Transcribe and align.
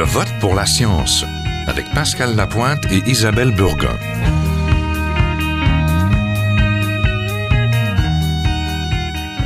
Je 0.00 0.04
vote 0.06 0.32
pour 0.40 0.54
la 0.54 0.64
science 0.64 1.26
avec 1.66 1.84
Pascal 1.92 2.34
Lapointe 2.34 2.86
et 2.90 3.02
Isabelle 3.06 3.54
Burgon. 3.54 3.98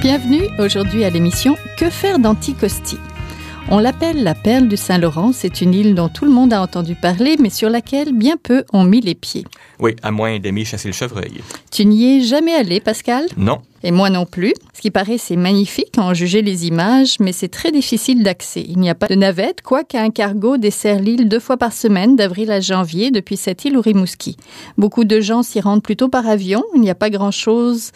Bienvenue 0.00 0.44
aujourd'hui 0.60 1.02
à 1.02 1.10
l'émission 1.10 1.56
Que 1.76 1.90
faire 1.90 2.20
d'Anticosti? 2.20 2.98
On 3.68 3.80
l'appelle 3.80 4.22
la 4.22 4.36
perle 4.36 4.68
du 4.68 4.76
Saint-Laurent. 4.76 5.32
C'est 5.32 5.60
une 5.60 5.74
île 5.74 5.96
dont 5.96 6.08
tout 6.08 6.24
le 6.24 6.30
monde 6.30 6.52
a 6.52 6.62
entendu 6.62 6.94
parler, 6.94 7.34
mais 7.40 7.50
sur 7.50 7.68
laquelle 7.68 8.12
bien 8.12 8.36
peu 8.40 8.62
ont 8.72 8.84
mis 8.84 9.00
les 9.00 9.16
pieds. 9.16 9.44
Oui, 9.80 9.96
à 10.04 10.12
moins 10.12 10.38
d'aimer 10.38 10.64
chasser 10.64 10.86
le 10.86 10.94
chevreuil. 10.94 11.40
Tu 11.72 11.84
n'y 11.84 12.18
es 12.18 12.20
jamais 12.20 12.54
allé, 12.54 12.78
Pascal? 12.78 13.26
Non. 13.36 13.58
Et 13.86 13.90
moi 13.90 14.08
non 14.08 14.24
plus. 14.24 14.54
Ce 14.72 14.80
qui 14.80 14.90
paraît, 14.90 15.18
c'est 15.18 15.36
magnifique 15.36 15.98
en 15.98 16.14
juger 16.14 16.40
les 16.40 16.66
images, 16.66 17.16
mais 17.20 17.32
c'est 17.32 17.48
très 17.48 17.70
difficile 17.70 18.22
d'accès. 18.22 18.64
Il 18.66 18.78
n'y 18.78 18.88
a 18.88 18.94
pas 18.94 19.08
de 19.08 19.14
navette, 19.14 19.60
quoique 19.60 19.98
un 19.98 20.10
cargo 20.10 20.56
dessert 20.56 21.00
l'île 21.00 21.28
deux 21.28 21.38
fois 21.38 21.58
par 21.58 21.74
semaine, 21.74 22.16
d'avril 22.16 22.50
à 22.50 22.60
janvier, 22.60 23.10
depuis 23.10 23.36
cette 23.36 23.66
île 23.66 23.76
au 23.76 23.82
Rimouski. 23.82 24.38
Beaucoup 24.78 25.04
de 25.04 25.20
gens 25.20 25.42
s'y 25.42 25.60
rendent 25.60 25.82
plutôt 25.82 26.08
par 26.08 26.26
avion. 26.26 26.64
Il 26.74 26.80
n'y 26.80 26.88
a 26.88 26.94
pas 26.94 27.10
grand-chose 27.10 27.92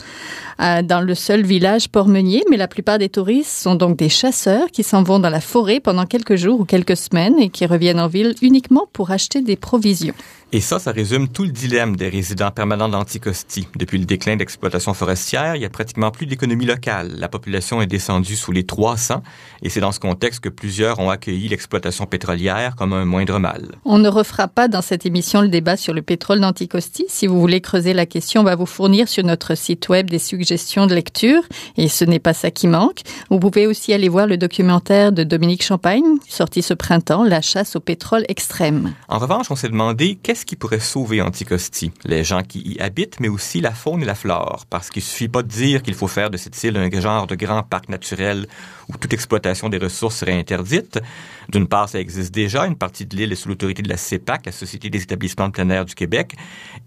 euh, 0.61 0.83
dans 0.83 1.01
le 1.01 1.15
seul 1.15 1.43
village 1.43 1.89
Port-Meunier, 1.89 2.45
mais 2.51 2.59
la 2.59 2.69
plupart 2.69 2.99
des 2.99 3.09
touristes 3.09 3.51
sont 3.51 3.75
donc 3.75 3.97
des 3.97 4.11
chasseurs 4.11 4.71
qui 4.71 4.83
s'en 4.83 5.03
vont 5.03 5.19
dans 5.19 5.31
la 5.31 5.41
forêt 5.41 5.81
pendant 5.81 6.05
quelques 6.05 6.37
jours 6.37 6.61
ou 6.61 6.65
quelques 6.67 6.99
semaines 6.99 7.39
et 7.39 7.49
qui 7.49 7.65
reviennent 7.65 8.01
en 8.01 8.09
ville 8.09 8.35
uniquement 8.43 8.87
pour 8.93 9.11
acheter 9.11 9.41
des 9.41 9.57
provisions. 9.57 10.15
Et 10.51 10.63
ça, 10.63 10.79
ça 10.79 10.93
résume 10.93 11.29
tout 11.29 11.45
le 11.45 11.51
dilemme 11.51 11.95
des 11.95 12.09
résidents 12.09 12.51
permanents 12.51 12.89
d'Anticosti. 12.89 13.69
Depuis 13.77 13.99
le 13.99 14.07
déclin 14.07 14.35
d'exploitation 14.37 14.95
forestière, 14.95 15.57
il 15.57 15.61
y 15.61 15.67
a 15.67 15.69
pratiquement 15.69 16.11
plus 16.11 16.25
d'économie 16.25 16.65
locale. 16.65 17.13
La 17.19 17.29
population 17.29 17.83
est 17.83 17.87
descendue 17.87 18.35
sous 18.35 18.51
les 18.51 18.65
300 18.65 19.23
et 19.61 19.69
c'est 19.69 19.81
dans 19.81 19.93
ce 19.93 20.01
contexte 20.01 20.41
que 20.41 20.49
plusieurs 20.49 21.01
ont 21.01 21.11
accueilli 21.11 21.49
l'exploitation 21.49 22.07
pétrolière 22.07 22.77
comme 22.77 22.95
un 22.95 23.05
moindre 23.05 23.39
mal. 23.39 23.77
On 23.85 23.99
ne 23.99 24.09
refera 24.09 24.49
pas 24.49 24.69
dans 24.69 24.81
cette 24.81 25.05
émission 25.05 25.43
le 25.43 25.49
débat 25.49 25.77
sur 25.77 25.93
le 25.93 26.01
pétrole 26.01 26.41
d'Anticosti. 26.41 27.05
Si 27.09 27.27
vous 27.27 27.39
voulez 27.39 27.61
creuser 27.61 27.93
la 27.93 28.07
question, 28.07 28.41
on 28.41 28.45
va 28.45 28.57
vous 28.57 28.65
fournir 28.65 29.07
sur 29.07 29.25
notre 29.25 29.55
site 29.55 29.91
web 29.91 30.09
des 30.09 30.19
suggestions 30.19 30.87
de 30.87 30.95
lecture 30.95 31.43
et 31.77 31.89
ce 31.89 32.07
n'est 32.07 32.21
pas 32.21 32.33
ça 32.33 32.51
qui 32.51 32.69
manque. 32.69 33.01
Vous 33.29 33.39
pouvez 33.39 33.67
aussi 33.67 33.93
aller 33.93 34.09
voir 34.09 34.27
le 34.27 34.39
documentaire 34.39 35.13
de 35.13 35.25
Dominique 35.25 35.63
Champagne, 35.63 36.05
sorti 36.27 36.63
ce 36.63 36.73
printemps, 36.73 37.23
La 37.23 37.43
chasse 37.43 37.77
au 37.77 37.81
pétrole 37.81 38.25
extrême. 38.29 38.95
En 39.09 39.19
revanche, 39.19 39.51
on 39.51 39.57
s'est 39.57 39.69
demandé 39.69 40.19
qu'est-ce 40.23 40.38
qu'est-ce 40.39 40.47
qui 40.47 40.55
pourrait 40.55 40.79
sauver 40.79 41.21
Anticosti? 41.21 41.91
Les 42.05 42.23
gens 42.23 42.45
qui 42.45 42.61
y 42.61 42.79
habitent, 42.79 43.19
mais 43.19 43.27
aussi 43.27 43.61
la 43.61 43.73
faune 43.73 44.03
et 44.03 44.05
la 44.05 44.15
flore. 44.15 44.67
Parce 44.71 44.89
qu'il 44.89 45.03
suffit 45.03 45.27
pas 45.27 45.43
de 45.43 45.49
dire 45.49 45.83
qu'il 45.83 45.95
faut 45.95 46.07
faire 46.07 46.31
de 46.31 46.37
cette 46.37 46.63
île 46.63 46.77
un 46.77 46.89
genre 47.01 47.27
de 47.27 47.35
grand 47.35 47.65
parc 47.65 47.89
naturel 47.89 48.47
où 48.89 48.97
toute 48.97 49.13
exploitation 49.13 49.69
des 49.69 49.79
ressources 49.79 50.19
serait 50.19 50.39
interdite. 50.39 51.01
D'une 51.49 51.67
part, 51.67 51.89
ça 51.89 51.99
existe 51.99 52.33
déjà. 52.33 52.67
Une 52.67 52.77
partie 52.77 53.05
de 53.05 53.17
l'île 53.17 53.33
est 53.33 53.35
sous 53.35 53.49
l'autorité 53.49 53.83
de 53.83 53.89
la 53.89 53.97
CEPAC, 53.97 54.47
la 54.47 54.53
Société 54.53 54.91
des 54.91 55.03
établissements 55.03 55.49
de 55.49 55.53
plein 55.53 55.69
air 55.71 55.85
du 55.85 55.97
Québec. 55.97 56.37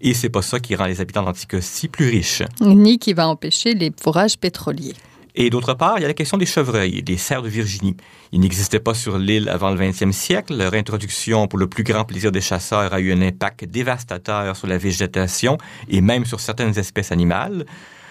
Et 0.00 0.14
c'est 0.14 0.30
pas 0.30 0.40
ça 0.40 0.58
qui 0.58 0.74
rend 0.74 0.86
les 0.86 1.02
habitants 1.02 1.22
d'Anticosti 1.22 1.88
plus 1.88 2.08
riches. 2.08 2.42
Ni 2.62 2.98
qui 2.98 3.12
va 3.12 3.28
empêcher 3.28 3.74
les 3.74 3.92
fourrages 4.02 4.38
pétroliers. 4.38 4.94
Et 5.34 5.48
d'autre 5.48 5.74
part, 5.74 5.98
il 5.98 6.02
y 6.02 6.04
a 6.04 6.08
la 6.08 6.14
question 6.14 6.36
des 6.36 6.46
chevreuils 6.46 7.02
des 7.02 7.16
cerfs 7.16 7.42
de 7.42 7.48
Virginie. 7.48 7.96
Ils 8.32 8.40
n'existaient 8.40 8.80
pas 8.80 8.94
sur 8.94 9.18
l'île 9.18 9.48
avant 9.48 9.70
le 9.70 9.78
20e 9.78 10.12
siècle. 10.12 10.56
Leur 10.56 10.74
introduction 10.74 11.48
pour 11.48 11.58
le 11.58 11.66
plus 11.66 11.84
grand 11.84 12.04
plaisir 12.04 12.32
des 12.32 12.40
chasseurs 12.40 12.92
a 12.92 13.00
eu 13.00 13.12
un 13.12 13.22
impact 13.22 13.64
dévastateur 13.64 14.56
sur 14.56 14.66
la 14.66 14.76
végétation 14.76 15.56
et 15.88 16.00
même 16.00 16.26
sur 16.26 16.40
certaines 16.40 16.78
espèces 16.78 17.12
animales. 17.12 17.64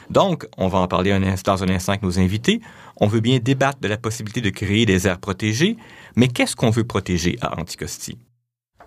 Donc, 0.09 0.45
on 0.57 0.67
va 0.67 0.79
en 0.79 0.87
parler 0.87 1.11
dans 1.11 1.63
un 1.63 1.69
instant 1.69 1.87
avec 1.87 2.03
nos 2.03 2.19
invités. 2.19 2.59
On 2.97 3.07
veut 3.07 3.21
bien 3.21 3.39
débattre 3.39 3.79
de 3.79 3.87
la 3.87 3.97
possibilité 3.97 4.41
de 4.41 4.49
créer 4.49 4.85
des 4.85 5.07
aires 5.07 5.19
protégées, 5.19 5.77
mais 6.15 6.27
qu'est-ce 6.27 6.55
qu'on 6.55 6.69
veut 6.69 6.83
protéger 6.83 7.37
à 7.41 7.59
Anticosti? 7.59 8.17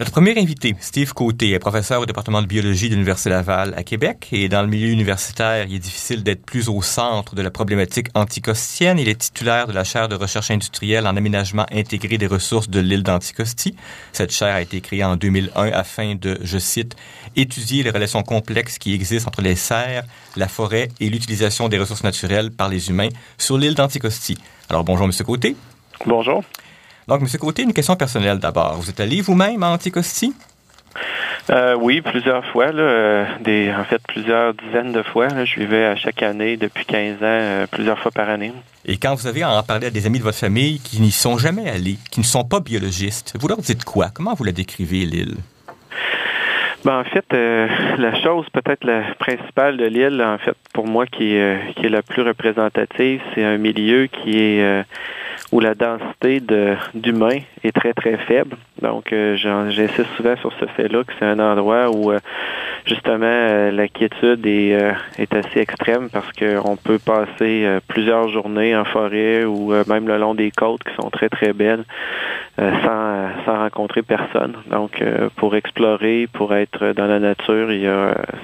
Notre 0.01 0.11
premier 0.11 0.37
invité, 0.37 0.75
Steve 0.81 1.13
Côté, 1.13 1.53
est 1.53 1.61
professeur 1.61 2.01
au 2.01 2.07
département 2.07 2.43
de 2.43 2.49
biologie 2.49 2.89
de 2.89 2.95
l'Université 2.95 3.31
Laval 3.31 3.75
à 3.77 3.85
Québec 3.85 4.27
et 4.33 4.49
dans 4.49 4.63
le 4.63 4.67
milieu 4.67 4.89
universitaire, 4.89 5.67
il 5.69 5.77
est 5.77 5.79
difficile 5.79 6.25
d'être 6.25 6.45
plus 6.45 6.69
au 6.69 6.83
centre 6.83 7.37
de 7.37 7.43
la 7.43 7.53
problématique 7.53 8.09
anticostienne. 8.15 8.99
Il 8.99 9.09
est 9.09 9.21
titulaire 9.21 9.69
de 9.69 9.73
la 9.73 9.85
chaire 9.85 10.09
de 10.09 10.17
recherche 10.17 10.51
industrielle 10.51 11.07
en 11.07 11.17
aménagement 11.17 11.65
intégré 11.71 12.19
des 12.19 12.27
ressources 12.27 12.69
de 12.69 12.81
l'île 12.81 13.05
d'Anticosti. 13.05 13.77
Cette 14.11 14.33
chaire 14.33 14.57
a 14.57 14.63
été 14.63 14.81
créée 14.81 15.05
en 15.05 15.15
2001 15.15 15.69
afin 15.69 16.17
de, 16.17 16.41
je 16.43 16.59
cite, 16.59 16.97
étudier 17.37 17.85
les 17.85 17.91
relations 17.91 18.25
complexes 18.25 18.79
qui 18.79 18.95
existent 18.95 19.29
entre 19.29 19.43
les 19.43 19.55
serres, 19.55 20.03
la 20.35 20.49
forêt 20.49 20.89
et 20.99 21.09
l'utilisation 21.09 21.69
des 21.69 21.79
ressources 21.79 22.03
naturelles 22.03 22.51
par 22.51 22.69
les 22.69 22.91
humains 22.91 23.11
sur 23.39 23.59
l'île 23.59 23.77
d'Anticosti. 23.77 24.39
Alors 24.69 24.83
bonjour, 24.83 25.07
Monsieur 25.07 25.25
Côté. 25.25 25.55
Bonjour. 26.05 26.43
Donc, 27.07 27.21
M. 27.21 27.29
Côté, 27.39 27.63
une 27.63 27.73
question 27.73 27.97
personnelle 27.97 28.39
d'abord. 28.39 28.77
Vous 28.77 28.89
êtes 28.89 29.01
allé 29.01 29.21
vous-même 29.21 29.63
à 29.63 29.69
Anticosti? 29.69 30.35
Euh, 31.51 31.77
oui, 31.79 32.01
plusieurs 32.01 32.45
fois. 32.47 32.73
Là, 32.73 32.83
euh, 32.83 33.25
des, 33.41 33.71
en 33.73 33.85
fait, 33.85 34.01
plusieurs 34.09 34.55
dizaines 34.55 34.93
de 34.93 35.03
fois. 35.03 35.29
Là, 35.29 35.45
je 35.45 35.61
vivais 35.61 35.85
à 35.85 35.97
chaque 35.97 36.23
année 36.23 36.57
depuis 36.57 36.87
15 36.87 37.17
ans, 37.17 37.17
euh, 37.23 37.67
plusieurs 37.71 37.99
fois 37.99 38.11
par 38.11 38.29
année. 38.29 38.53
Et 38.87 38.97
quand 38.97 39.15
vous 39.15 39.27
avez 39.27 39.43
à 39.43 39.51
en 39.51 39.63
parler 39.63 39.89
à 39.89 39.91
des 39.91 40.07
amis 40.07 40.19
de 40.19 40.25
votre 40.25 40.39
famille 40.39 40.81
qui 40.81 41.01
n'y 41.01 41.11
sont 41.11 41.37
jamais 41.37 41.69
allés, 41.69 41.99
qui 42.11 42.21
ne 42.21 42.25
sont 42.25 42.45
pas 42.45 42.61
biologistes, 42.61 43.35
vous 43.39 43.49
leur 43.49 43.59
dites 43.59 43.85
quoi? 43.85 44.09
Comment 44.15 44.35
vous 44.35 44.45
la 44.45 44.53
décrivez, 44.53 45.05
l'île? 45.05 45.37
Ben, 46.85 47.01
en 47.01 47.05
fait, 47.05 47.25
la 47.33 48.23
chose 48.23 48.47
peut-être 48.53 48.85
la 48.85 49.03
principale 49.19 49.79
de 49.79 49.87
l'île, 49.87 50.23
en 50.23 50.37
fait, 50.37 50.55
pour 50.75 50.87
moi, 50.87 51.07
qui 51.07 51.35
est, 51.35 51.75
qui 51.77 51.87
est 51.87 51.89
la 51.89 52.03
plus 52.03 52.21
représentative, 52.21 53.23
c'est 53.35 53.43
un 53.43 53.57
milieu 53.57 54.07
qui 54.07 54.39
est 54.39 54.85
où 55.53 55.61
la 55.61 55.75
densité 55.75 56.41
d'humains 56.95 57.41
est 57.63 57.73
très, 57.73 57.93
très 57.93 58.17
faible. 58.19 58.57
Donc, 58.83 59.13
euh, 59.13 59.37
j'insiste 59.37 60.07
souvent 60.17 60.37
sur 60.37 60.53
ce 60.61 60.67
fait-là, 60.67 61.05
que 61.05 61.13
c'est 61.19 61.25
un 61.25 61.39
endroit 61.39 61.91
où, 61.91 62.13
euh, 62.13 62.19
justement, 62.85 63.25
euh, 63.25 63.71
la 63.71 63.89
quiétude 63.89 64.45
est, 64.47 64.75
assez 65.35 65.61
extrême 65.61 66.11
parce 66.13 66.31
qu'on 66.33 66.77
peut 66.77 66.99
passer 66.99 67.67
plusieurs 67.89 68.29
journées 68.29 68.77
en 68.77 68.85
forêt 68.85 69.45
ou 69.45 69.73
même 69.89 70.07
le 70.07 70.19
long 70.19 70.35
des 70.35 70.51
côtes 70.51 70.85
qui 70.85 70.95
sont 70.95 71.11
très, 71.11 71.29
très 71.29 71.53
belles 71.53 71.85
sans, 72.57 73.31
rencontrer 73.47 74.03
personne. 74.03 74.55
Donc, 74.71 75.03
pour 75.37 75.57
explorer, 75.57 76.29
pour 76.33 76.55
être 76.55 76.93
dans 76.93 77.07
la 77.07 77.19
nature, 77.19 77.69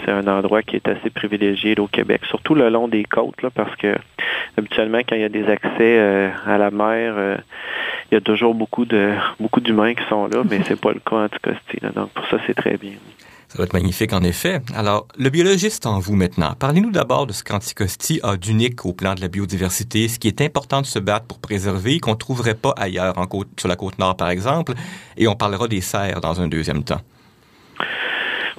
c'est 0.04 0.10
un 0.10 0.26
endroit 0.26 0.62
qui 0.62 0.76
est 0.76 0.88
assez 0.88 1.10
privilégié 1.10 1.78
au 1.78 1.86
Québec, 1.86 2.22
surtout 2.28 2.54
le 2.54 2.70
long 2.70 2.88
des 2.88 3.04
côtes, 3.04 3.36
parce 3.54 3.76
que 3.76 3.94
habituellement, 4.56 4.98
quand 5.08 5.14
il 5.14 5.22
y 5.22 5.24
a 5.24 5.28
des 5.28 5.48
accès 5.48 6.30
à 6.46 6.58
la 6.58 6.70
mer, 6.70 6.89
euh, 6.90 7.36
il 8.10 8.14
y 8.14 8.18
a 8.18 8.20
toujours 8.20 8.54
beaucoup 8.54 8.84
de 8.84 9.14
beaucoup 9.38 9.60
d'humains 9.60 9.94
qui 9.94 10.04
sont 10.08 10.26
là, 10.26 10.42
mais 10.48 10.60
c'est 10.66 10.80
pas 10.80 10.92
le 10.92 11.00
cas 11.00 11.16
en 11.16 11.24
Anticosti. 11.24 11.78
Donc 11.94 12.10
pour 12.10 12.26
ça, 12.26 12.38
c'est 12.46 12.54
très 12.54 12.76
bien. 12.76 12.92
Ça 13.50 13.58
va 13.58 13.64
être 13.64 13.72
magnifique, 13.72 14.12
en 14.12 14.22
effet. 14.22 14.60
Alors, 14.76 15.08
le 15.18 15.28
biologiste 15.28 15.84
en 15.84 15.98
vous 15.98 16.14
maintenant, 16.14 16.54
parlez-nous 16.56 16.92
d'abord 16.92 17.26
de 17.26 17.32
ce 17.32 17.42
qu'Anticosti 17.42 18.20
a 18.22 18.36
d'unique 18.36 18.86
au 18.86 18.92
plan 18.92 19.16
de 19.16 19.20
la 19.20 19.26
biodiversité, 19.26 20.06
ce 20.06 20.20
qui 20.20 20.28
est 20.28 20.40
important 20.40 20.82
de 20.82 20.86
se 20.86 21.00
battre 21.00 21.26
pour 21.26 21.40
préserver, 21.40 21.98
qu'on 21.98 22.12
ne 22.12 22.16
trouverait 22.16 22.54
pas 22.54 22.72
ailleurs, 22.76 23.18
en 23.18 23.26
côte, 23.26 23.48
sur 23.58 23.68
la 23.68 23.74
côte 23.74 23.98
nord 23.98 24.16
par 24.16 24.30
exemple, 24.30 24.74
et 25.16 25.26
on 25.26 25.34
parlera 25.34 25.66
des 25.66 25.80
serres 25.80 26.20
dans 26.20 26.40
un 26.40 26.46
deuxième 26.46 26.84
temps. 26.84 27.00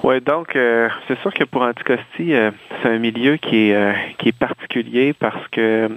Oui, 0.02 0.20
donc 0.20 0.56
euh, 0.56 0.90
c'est 1.08 1.18
sûr 1.20 1.32
que 1.32 1.44
pour 1.44 1.62
Anticosti, 1.62 2.34
euh, 2.34 2.50
c'est 2.82 2.90
un 2.90 2.98
milieu 2.98 3.38
qui 3.38 3.70
est, 3.70 3.94
qui 4.18 4.28
est 4.28 4.38
particulier 4.38 5.14
parce 5.14 5.48
que 5.52 5.88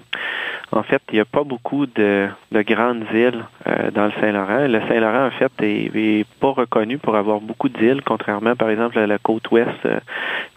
en 0.72 0.84
fait, 0.84 1.02
il 1.12 1.16
n'y 1.16 1.22
a 1.22 1.26
pas 1.26 1.44
beaucoup 1.44 1.86
de, 1.86 2.28
grandes 2.52 3.06
îles 3.14 3.44
euh, 3.68 3.92
dans 3.92 4.06
le 4.06 4.12
Saint-Laurent. 4.20 4.68
Le 4.68 4.82
Saint-Laurent, 4.88 5.28
en 5.28 5.32
fait, 5.32 5.52
est, 5.62 6.26
pas 6.40 6.52
reconnu 6.52 6.98
pour 6.98 7.16
avoir 7.16 7.40
beaucoup 7.40 7.70
d'îles, 7.70 8.02
contrairement, 8.04 8.56
par 8.56 8.70
exemple, 8.70 8.98
à 8.98 9.08
la 9.08 9.18
côte 9.18 9.50
ouest 9.52 9.70
euh, 9.86 10.00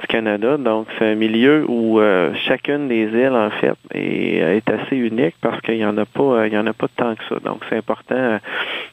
du 0.01 0.07
Canada. 0.07 0.57
Donc, 0.57 0.87
c'est 0.99 1.13
un 1.13 1.15
milieu 1.15 1.65
où 1.69 2.01
euh, 2.01 2.33
chacune 2.47 2.89
des 2.89 3.05
îles, 3.05 3.35
en 3.35 3.51
fait, 3.51 3.77
est, 3.95 4.69
assez 4.69 4.97
unique 4.97 5.35
parce 5.41 5.61
qu'il 5.61 5.77
n'y 5.77 5.85
en 5.85 5.97
a 5.99 6.05
pas, 6.05 6.47
il 6.47 6.53
y 6.53 6.59
en 6.59 6.67
a 6.67 6.73
pas 6.73 6.89
tant 6.97 7.15
que 7.15 7.25
ça. 7.29 7.37
Donc, 7.45 7.63
c'est 7.69 7.77
important, 7.77 8.39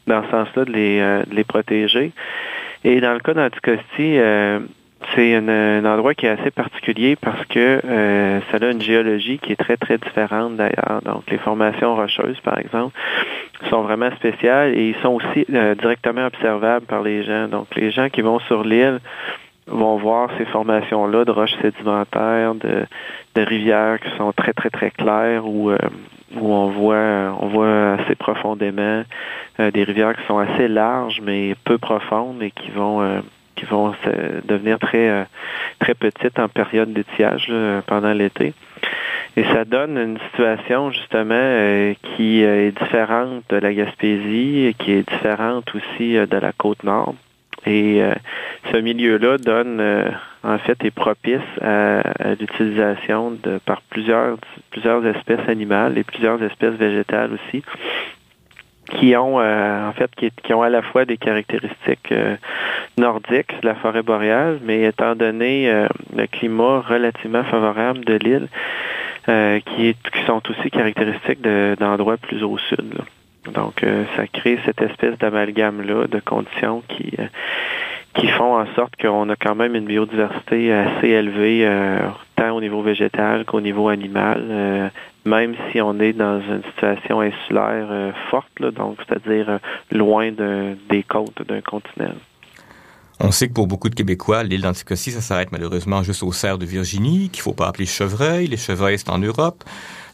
dans 0.07 0.23
ce 0.23 0.31
sens-là, 0.31 0.65
de 0.65 0.71
les, 0.71 0.99
de 0.99 1.35
les 1.35 1.43
protéger. 1.43 2.11
Et 2.83 3.01
dans 3.01 3.13
le 3.13 3.19
cas 3.19 3.33
d'Anticosti, 3.33 4.19
c'est 5.13 5.35
un, 5.35 5.85
endroit 5.85 6.13
qui 6.13 6.25
est 6.25 6.29
assez 6.29 6.51
particulier 6.51 7.15
parce 7.15 7.45
que 7.45 7.81
euh, 7.85 8.39
ça 8.51 8.57
a 8.61 8.71
une 8.71 8.81
géologie 8.81 9.39
qui 9.39 9.51
est 9.51 9.55
très, 9.55 9.77
très 9.77 9.97
différente 9.97 10.55
d'ailleurs. 10.55 11.01
Donc, 11.03 11.23
les 11.29 11.37
formations 11.37 11.95
rocheuses, 11.95 12.39
par 12.41 12.57
exemple, 12.57 12.97
sont 13.69 13.81
vraiment 13.81 14.09
spéciales 14.11 14.77
et 14.77 14.89
ils 14.89 14.95
sont 15.01 15.09
aussi 15.09 15.45
euh, 15.53 15.75
directement 15.75 16.25
observables 16.25 16.85
par 16.85 17.01
les 17.01 17.23
gens. 17.23 17.47
Donc, 17.47 17.67
les 17.75 17.91
gens 17.91 18.09
qui 18.09 18.21
vont 18.21 18.39
sur 18.39 18.63
l'île 18.63 18.99
vont 19.67 19.97
voir 19.97 20.29
ces 20.37 20.45
formations-là 20.45 21.25
de 21.25 21.31
roches 21.31 21.55
sédimentaires, 21.61 22.55
de, 22.55 22.85
de, 23.35 23.41
rivières 23.41 23.99
qui 23.99 24.09
sont 24.17 24.31
très, 24.31 24.53
très, 24.53 24.69
très 24.69 24.91
claires 24.91 25.47
où, 25.47 25.71
euh, 25.71 25.77
où 26.39 26.53
on 26.53 26.67
voit 26.69 27.35
on 27.39 27.47
voit 27.47 27.93
assez 27.93 28.15
profondément 28.15 29.03
des 29.57 29.83
rivières 29.83 30.15
qui 30.15 30.25
sont 30.27 30.37
assez 30.37 30.67
larges 30.67 31.21
mais 31.23 31.55
peu 31.63 31.77
profondes 31.77 32.43
et 32.43 32.51
qui 32.51 32.69
vont 32.71 33.21
qui 33.55 33.65
vont 33.65 33.93
devenir 34.45 34.79
très 34.79 35.09
euh, 35.09 35.23
très 35.79 35.93
petites 35.93 36.39
en 36.39 36.47
période 36.47 36.93
d'étiage 36.93 37.51
pendant 37.87 38.13
l'été. 38.13 38.53
Et 39.37 39.43
ça 39.45 39.65
donne 39.65 39.97
une 39.97 40.17
situation 40.29 40.91
justement 40.91 41.93
qui 42.15 42.41
est 42.41 42.71
différente 42.71 43.43
de 43.49 43.57
la 43.57 43.73
Gaspésie 43.73 44.67
et 44.67 44.73
qui 44.73 44.93
est 44.93 45.09
différente 45.09 45.65
aussi 45.75 46.13
de 46.13 46.37
la 46.37 46.53
côte 46.53 46.83
nord. 46.83 47.15
Et 47.65 48.01
ce 48.71 48.77
milieu-là 48.77 49.37
donne 49.37 49.81
en 50.45 50.57
fait 50.59 50.83
est 50.85 50.91
propice 50.91 51.41
à, 51.61 52.01
l'utilisation 52.39 53.31
de 53.31 53.59
par 53.65 53.81
plusieurs 53.89 54.37
plusieurs 54.69 55.05
espèces 55.05 55.47
animales 55.49 55.97
et 55.97 56.03
plusieurs 56.03 56.41
espèces 56.43 56.75
végétales 56.75 57.31
aussi 57.33 57.63
qui 58.97 59.15
ont 59.15 59.39
euh, 59.39 59.89
en 59.89 59.93
fait 59.93 60.09
qui, 60.15 60.53
ont 60.53 60.61
à 60.61 60.69
la 60.69 60.81
fois 60.81 61.05
des 61.05 61.17
caractéristiques 61.17 62.11
euh, 62.11 62.35
nordiques 62.97 63.61
de 63.61 63.67
la 63.67 63.75
forêt 63.75 64.01
boréale, 64.01 64.59
mais 64.63 64.83
étant 64.83 65.15
donné 65.15 65.69
euh, 65.69 65.87
le 66.15 66.27
climat 66.27 66.81
relativement 66.81 67.43
favorable 67.43 68.03
de 68.05 68.15
l'île, 68.15 68.47
qui, 69.65 69.95
sont 70.27 70.41
aussi 70.49 70.69
caractéristiques 70.69 71.41
d'endroits 71.41 72.17
plus 72.17 72.43
au 72.43 72.59
sud. 72.59 72.93
Donc, 73.51 73.83
ça 74.15 74.27
crée 74.27 74.59
cette 74.65 74.81
espèce 74.83 75.17
d'amalgame-là 75.17 76.05
de 76.07 76.19
conditions 76.19 76.83
qui 76.87 77.15
qui 78.15 78.27
font 78.27 78.57
en 78.57 78.65
sorte 78.75 78.95
qu'on 79.01 79.29
a 79.29 79.35
quand 79.35 79.55
même 79.55 79.75
une 79.75 79.85
biodiversité 79.85 80.71
assez 80.73 81.09
élevée, 81.09 81.65
euh, 81.65 81.99
tant 82.35 82.51
au 82.51 82.61
niveau 82.61 82.81
végétal 82.81 83.45
qu'au 83.45 83.61
niveau 83.61 83.89
animal, 83.89 84.41
euh, 84.49 84.89
même 85.25 85.55
si 85.71 85.81
on 85.81 85.99
est 85.99 86.13
dans 86.13 86.39
une 86.39 86.63
situation 86.71 87.19
insulaire 87.21 87.87
euh, 87.89 88.11
forte, 88.29 88.61
donc 88.61 88.97
c'est-à-dire 89.07 89.59
loin 89.91 90.31
de, 90.31 90.75
des 90.89 91.03
côtes 91.03 91.45
d'un 91.47 91.61
continent. 91.61 92.15
On 93.21 93.31
sait 93.31 93.47
que 93.47 93.53
pour 93.53 93.67
beaucoup 93.67 93.89
de 93.89 93.95
Québécois, 93.95 94.43
l'île 94.43 94.61
d'Anticosti, 94.61 95.11
ça 95.11 95.21
s'arrête 95.21 95.51
malheureusement 95.51 96.03
juste 96.03 96.21
au 96.21 96.33
cerf 96.33 96.57
de 96.57 96.65
Virginie, 96.65 97.29
qu'il 97.29 97.41
faut 97.41 97.53
pas 97.53 97.67
appeler 97.67 97.85
chevreuil. 97.85 98.47
Les 98.47 98.57
chevreuils, 98.57 98.99
c'est 98.99 99.09
en 99.09 99.19
Europe. 99.19 99.63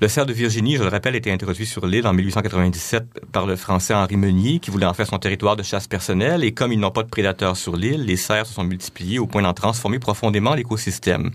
Le 0.02 0.08
cerf 0.08 0.28
de 0.28 0.34
Virginie, 0.34 0.78
je 0.78 0.84
le 0.84 0.90
rappelle, 0.90 1.16
a 1.16 1.18
été 1.18 1.32
introduit 1.32 1.66
sur 1.66 1.88
l'île 1.88 2.06
en 2.06 2.14
1897 2.14 3.26
par 3.32 3.48
le 3.48 3.56
français 3.56 3.96
Henri 3.96 4.18
Meunier, 4.18 4.60
qui 4.60 4.70
voulait 4.70 4.86
en 4.86 4.94
faire 4.94 5.08
son 5.08 5.18
territoire 5.18 5.56
de 5.56 5.64
chasse 5.64 5.88
personnelle. 5.88 6.44
Et 6.44 6.52
comme 6.52 6.72
ils 6.72 6.80
n'ont 6.80 6.92
pas 6.92 7.04
de 7.04 7.10
prédateurs 7.10 7.58
sur 7.58 7.76
l'île, 7.76 8.06
les 8.06 8.18
cerfs 8.18 8.46
se 8.46 8.54
sont 8.54 8.64
multipliés 8.64 9.18
au 9.18 9.26
point 9.26 9.42
d'en 9.42 9.54
transformer 9.54 9.98
profondément 9.98 10.54
l'écosystème. 10.54 11.32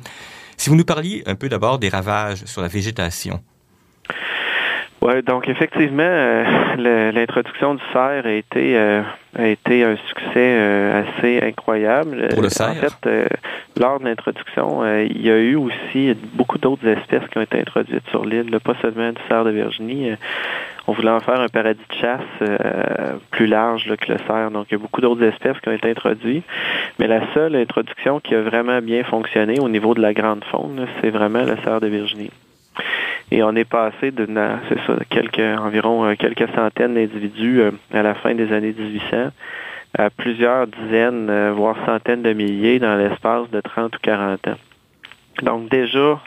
Si 0.57 0.71
vous 0.71 0.77
nous 0.77 0.85
parliez 0.85 1.25
un 1.27 1.35
peu 1.35 1.49
d'abord 1.49 1.81
des 1.81 1.89
ravages 1.89 2.45
sur 2.45 2.63
la 2.63 2.69
végétation. 2.69 3.43
Oui, 5.03 5.23
donc 5.23 5.49
effectivement, 5.49 6.03
euh, 6.03 7.13
l'introduction 7.13 7.75
du 7.75 7.83
cerf 7.93 8.25
a 8.25 8.31
été 8.31 8.77
euh, 8.77 9.03
a 9.39 9.47
été 9.47 9.85
un 9.85 9.97
succès 10.09 10.31
euh, 10.37 11.03
assez 11.03 11.41
incroyable. 11.43 12.29
Pour 12.31 12.43
le 12.43 12.49
cerf? 12.49 12.71
En 12.71 12.75
fait, 12.75 13.31
lors 13.79 14.01
de 14.01 14.07
l'introduction, 14.07 14.85
il 15.03 15.21
y 15.21 15.31
a 15.31 15.37
eu 15.37 15.55
aussi 15.55 16.17
beaucoup 16.33 16.57
d'autres 16.57 16.87
espèces 16.89 17.29
qui 17.31 17.37
ont 17.37 17.43
été 17.43 17.61
introduites 17.61 18.09
sur 18.11 18.25
l'île, 18.25 18.59
pas 18.65 18.75
seulement 18.81 19.11
du 19.11 19.21
cerf 19.29 19.45
de 19.45 19.51
Virginie. 19.51 20.13
on 20.87 20.93
voulait 20.93 21.11
en 21.11 21.21
faire 21.21 21.41
un 21.41 21.49
paradis 21.49 21.81
de 21.91 21.95
chasse 21.95 23.11
plus 23.31 23.47
large 23.47 23.95
que 24.01 24.13
le 24.13 24.19
cerf. 24.27 24.51
Donc, 24.51 24.69
il 24.71 24.75
y 24.75 24.77
a 24.77 24.79
beaucoup 24.79 25.03
d'autres 25.03 25.23
espèces 25.25 25.61
qui 25.61 25.69
ont 25.69 25.73
été 25.73 25.91
introduites. 25.91 26.45
Mais 26.99 27.07
la 27.07 27.21
seule 27.35 27.55
introduction 27.55 28.19
qui 28.21 28.35
a 28.35 28.41
vraiment 28.41 28.81
bien 28.81 29.05
fonctionné 29.05 29.61
au 29.61 29.69
niveau 29.69 29.93
de 29.93 30.01
la 30.01 30.15
grande 30.15 30.43
faune, 30.51 30.87
c'est 31.03 31.11
vraiment 31.11 31.43
le 31.43 31.57
cerf 31.63 31.83
de 31.83 31.89
Virginie. 31.89 32.31
Et 33.31 33.43
on 33.43 33.55
est 33.57 33.65
passé 33.65 34.13
de, 34.13 34.27
c'est 34.69 34.79
ça, 34.87 34.97
quelques, 35.11 35.59
environ 35.59 36.05
euh, 36.05 36.15
quelques 36.17 36.49
centaines 36.55 36.95
d'individus 36.95 37.61
euh, 37.61 37.71
à 37.93 38.03
la 38.03 38.15
fin 38.15 38.35
des 38.35 38.53
années 38.53 38.75
1800 38.77 39.31
à 39.99 40.11
plusieurs 40.11 40.67
dizaines, 40.67 41.29
euh, 41.31 41.53
voire 41.53 41.77
centaines 41.87 42.23
de 42.23 42.33
milliers 42.33 42.79
dans 42.79 42.97
l'espace 42.97 43.51
de 43.51 43.61
30 43.61 43.97
ou 43.97 43.99
40 44.01 44.49
ans. 44.49 44.55
Donc 45.43 45.69
déjà, 45.69 46.19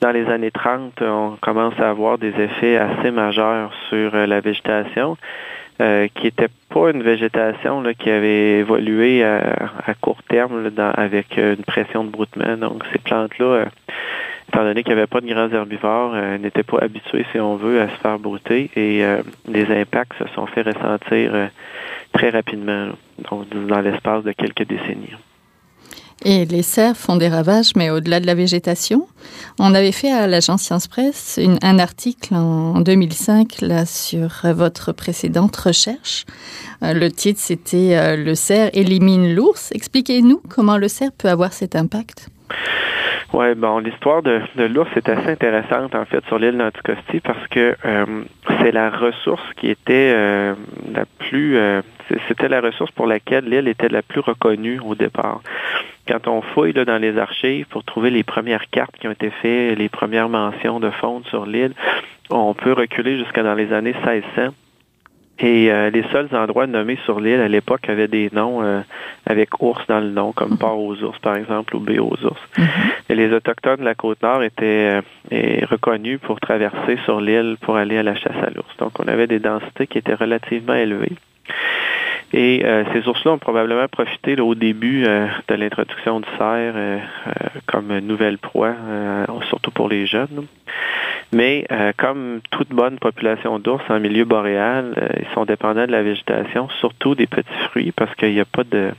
dans 0.00 0.10
les 0.10 0.26
années 0.26 0.50
30, 0.50 1.02
on 1.02 1.36
commence 1.40 1.78
à 1.78 1.90
avoir 1.90 2.18
des 2.18 2.32
effets 2.40 2.76
assez 2.76 3.12
majeurs 3.12 3.72
sur 3.88 4.10
la 4.12 4.40
végétation, 4.40 5.16
qui 5.78 6.24
n'était 6.24 6.48
pas 6.68 6.90
une 6.90 7.04
végétation 7.04 7.80
qui 7.96 8.10
avait 8.10 8.58
évolué 8.58 9.22
à, 9.22 9.94
court 10.00 10.20
terme 10.24 10.68
avec 10.96 11.36
une 11.36 11.62
pression 11.64 12.02
de 12.02 12.10
broutement. 12.10 12.56
Donc 12.56 12.82
ces 12.92 12.98
plantes-là 12.98 13.66
étant 14.48 14.64
donné 14.64 14.82
qu'il 14.82 14.94
n'y 14.94 14.98
avait 14.98 15.06
pas 15.06 15.20
de 15.20 15.26
grands 15.26 15.50
herbivores, 15.50 16.12
euh, 16.14 16.38
n'étaient 16.38 16.62
pas 16.62 16.78
habitués, 16.78 17.26
si 17.32 17.38
on 17.38 17.56
veut, 17.56 17.80
à 17.80 17.88
se 17.88 17.94
faire 17.96 18.18
brouter 18.18 18.70
et 18.76 19.04
euh, 19.04 19.22
les 19.46 19.66
impacts 19.80 20.18
se 20.18 20.26
sont 20.34 20.46
fait 20.46 20.62
ressentir 20.62 21.34
euh, 21.34 21.46
très 22.12 22.30
rapidement, 22.30 22.88
donc 23.30 23.48
dans 23.50 23.80
l'espace 23.80 24.24
de 24.24 24.32
quelques 24.32 24.66
décennies. 24.66 25.14
Et 26.24 26.46
les 26.46 26.62
cerfs 26.62 26.96
font 26.96 27.14
des 27.14 27.28
ravages, 27.28 27.72
mais 27.76 27.90
au-delà 27.90 28.18
de 28.18 28.26
la 28.26 28.34
végétation. 28.34 29.06
On 29.60 29.72
avait 29.72 29.92
fait 29.92 30.10
à 30.10 30.26
l'agence 30.26 30.62
Science 30.62 30.88
Presse 30.88 31.38
un 31.62 31.78
article 31.78 32.34
en 32.34 32.80
2005 32.80 33.60
là, 33.60 33.86
sur 33.86 34.28
votre 34.52 34.90
précédente 34.90 35.54
recherche. 35.54 36.24
le 36.82 37.08
titre, 37.10 37.38
c'était 37.40 38.16
Le 38.16 38.34
cerf 38.34 38.70
élimine 38.72 39.32
l'ours. 39.32 39.70
Expliquez-nous 39.70 40.42
comment 40.48 40.76
le 40.76 40.88
cerf 40.88 41.12
peut 41.16 41.28
avoir 41.28 41.52
cet 41.52 41.76
impact. 41.76 42.30
Oui, 43.34 43.54
bon, 43.54 43.78
l'histoire 43.78 44.22
de, 44.22 44.40
de 44.56 44.64
l'ours 44.64 44.90
est 44.96 45.08
assez 45.08 45.28
intéressante 45.28 45.94
en 45.94 46.06
fait 46.06 46.24
sur 46.26 46.38
l'île 46.38 46.56
d'Anticosti 46.56 47.20
parce 47.20 47.46
que 47.48 47.76
euh, 47.84 48.24
c'est 48.60 48.72
la 48.72 48.88
ressource 48.88 49.42
qui 49.56 49.68
était 49.68 50.14
euh, 50.16 50.54
la 50.90 51.04
plus, 51.18 51.58
euh, 51.58 51.82
c'était 52.26 52.48
la 52.48 52.62
ressource 52.62 52.90
pour 52.92 53.06
laquelle 53.06 53.44
l'île 53.44 53.68
était 53.68 53.90
la 53.90 54.00
plus 54.00 54.20
reconnue 54.20 54.80
au 54.80 54.94
départ. 54.94 55.42
Quand 56.06 56.26
on 56.26 56.40
fouille 56.40 56.72
là, 56.72 56.86
dans 56.86 56.96
les 56.96 57.18
archives 57.18 57.66
pour 57.66 57.84
trouver 57.84 58.08
les 58.08 58.22
premières 58.22 58.70
cartes 58.70 58.96
qui 58.98 59.06
ont 59.06 59.12
été 59.12 59.28
faites, 59.28 59.76
les 59.76 59.90
premières 59.90 60.30
mentions 60.30 60.80
de 60.80 60.88
faune 60.88 61.22
sur 61.24 61.44
l'île, 61.44 61.74
on 62.30 62.54
peut 62.54 62.72
reculer 62.72 63.18
jusqu'à 63.18 63.42
dans 63.42 63.54
les 63.54 63.74
années 63.74 63.92
1600 63.92 64.54
et 65.40 65.70
euh, 65.70 65.90
les 65.90 66.02
seuls 66.10 66.28
endroits 66.32 66.66
nommés 66.66 66.98
sur 67.04 67.20
l'île 67.20 67.40
à 67.40 67.48
l'époque 67.48 67.88
avaient 67.88 68.08
des 68.08 68.28
noms 68.32 68.62
euh, 68.62 68.80
avec 69.24 69.62
ours 69.62 69.86
dans 69.86 70.00
le 70.00 70.10
nom, 70.10 70.32
comme 70.32 70.52
mhm. 70.52 70.58
Port 70.58 70.80
aux 70.80 70.96
ours, 71.02 71.18
par 71.20 71.36
exemple, 71.36 71.76
ou 71.76 71.80
Baie 71.80 72.00
aux 72.00 72.16
ours. 72.24 72.40
Mhm. 72.58 72.66
Et 73.08 73.14
les 73.14 73.32
Autochtones 73.32 73.78
de 73.78 73.84
la 73.84 73.94
Côte-Nord 73.94 74.42
étaient 74.42 75.00
euh, 75.30 75.66
reconnus 75.70 76.18
pour 76.20 76.40
traverser 76.40 76.98
sur 77.04 77.20
l'île 77.20 77.56
pour 77.60 77.76
aller 77.76 77.98
à 77.98 78.02
la 78.02 78.16
chasse 78.16 78.36
à 78.42 78.50
l'ours. 78.50 78.76
Donc, 78.78 78.98
on 78.98 79.06
avait 79.06 79.28
des 79.28 79.38
densités 79.38 79.86
qui 79.86 79.98
étaient 79.98 80.14
relativement 80.14 80.74
élevées. 80.74 81.12
Et 82.34 82.62
ces 82.92 83.08
ours-là 83.08 83.32
ont 83.32 83.38
probablement 83.38 83.88
profité 83.88 84.38
au 84.38 84.54
début 84.54 85.04
de 85.04 85.54
l'introduction 85.54 86.20
du 86.20 86.28
cerf 86.36 86.74
comme 87.64 88.00
nouvelle 88.00 88.36
proie, 88.36 88.74
surtout 89.48 89.70
pour 89.70 89.88
les 89.88 90.04
jeunes. 90.04 90.46
Mais 91.32 91.66
euh, 91.70 91.92
comme 91.96 92.40
toute 92.50 92.70
bonne 92.70 92.98
population 92.98 93.58
d'ours 93.58 93.84
en 93.90 94.00
milieu 94.00 94.24
boréal, 94.24 94.94
euh, 94.96 95.08
ils 95.20 95.34
sont 95.34 95.44
dépendants 95.44 95.86
de 95.86 95.92
la 95.92 96.02
végétation, 96.02 96.68
surtout 96.80 97.14
des 97.14 97.26
petits 97.26 97.48
fruits, 97.68 97.92
parce 97.92 98.14
qu'il 98.14 98.32
n'y 98.32 98.40
a 98.40 98.46
pas 98.46 98.64
de 98.64 98.92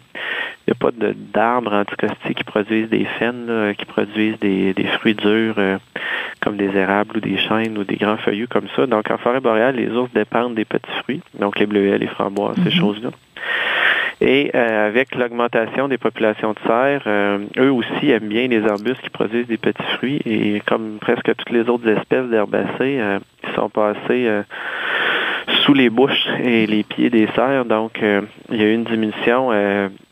il 0.67 0.73
n'y 0.73 0.73
a 0.73 0.91
pas 0.91 0.91
d'arbres 1.33 1.73
anticostiques 1.73 2.37
qui 2.37 2.43
produisent 2.43 2.89
des 2.89 3.05
faines, 3.05 3.73
qui 3.75 3.85
produisent 3.85 4.37
des, 4.37 4.73
des 4.75 4.83
fruits 4.83 5.15
durs 5.15 5.55
euh, 5.57 5.77
comme 6.41 6.57
des 6.57 6.75
érables 6.77 7.17
ou 7.17 7.19
des 7.19 7.37
chênes 7.37 7.75
ou 7.77 7.83
des 7.83 7.95
grands 7.95 8.17
feuillus 8.17 8.47
comme 8.47 8.67
ça. 8.75 8.85
Donc 8.85 9.09
en 9.09 9.17
forêt 9.17 9.39
boréale, 9.39 9.77
les 9.77 9.89
ours 9.89 10.11
dépendent 10.13 10.53
des 10.53 10.65
petits 10.65 10.91
fruits, 11.01 11.21
donc 11.39 11.57
les 11.57 11.65
bleuets, 11.65 11.97
les 11.97 12.07
framboises, 12.07 12.57
ces 12.57 12.69
mm-hmm. 12.69 12.79
choses-là. 12.79 13.09
Et 14.21 14.51
euh, 14.53 14.87
avec 14.87 15.15
l'augmentation 15.15 15.87
des 15.87 15.97
populations 15.97 16.51
de 16.51 16.59
cerfs, 16.67 17.03
euh, 17.07 17.39
eux 17.57 17.71
aussi 17.71 18.11
aiment 18.11 18.27
bien 18.27 18.47
les 18.47 18.65
arbustes 18.67 19.01
qui 19.01 19.09
produisent 19.09 19.47
des 19.47 19.57
petits 19.57 19.81
fruits. 19.97 20.21
Et 20.25 20.61
comme 20.65 20.97
presque 20.99 21.33
toutes 21.35 21.51
les 21.51 21.69
autres 21.69 21.87
espèces 21.87 22.25
d'herbacées, 22.25 22.99
euh, 22.99 23.19
ils 23.43 23.55
sont 23.55 23.69
passés 23.69 24.29
sous 25.63 25.73
les 25.73 25.89
bouches 25.89 26.27
et 26.43 26.67
les 26.67 26.83
pieds 26.83 27.09
des 27.09 27.27
cerfs. 27.33 27.65
Donc, 27.65 28.01
il 28.01 28.57
y 28.57 28.61
a 28.61 28.65
eu 28.65 28.73
une 28.73 28.83
diminution 28.83 29.51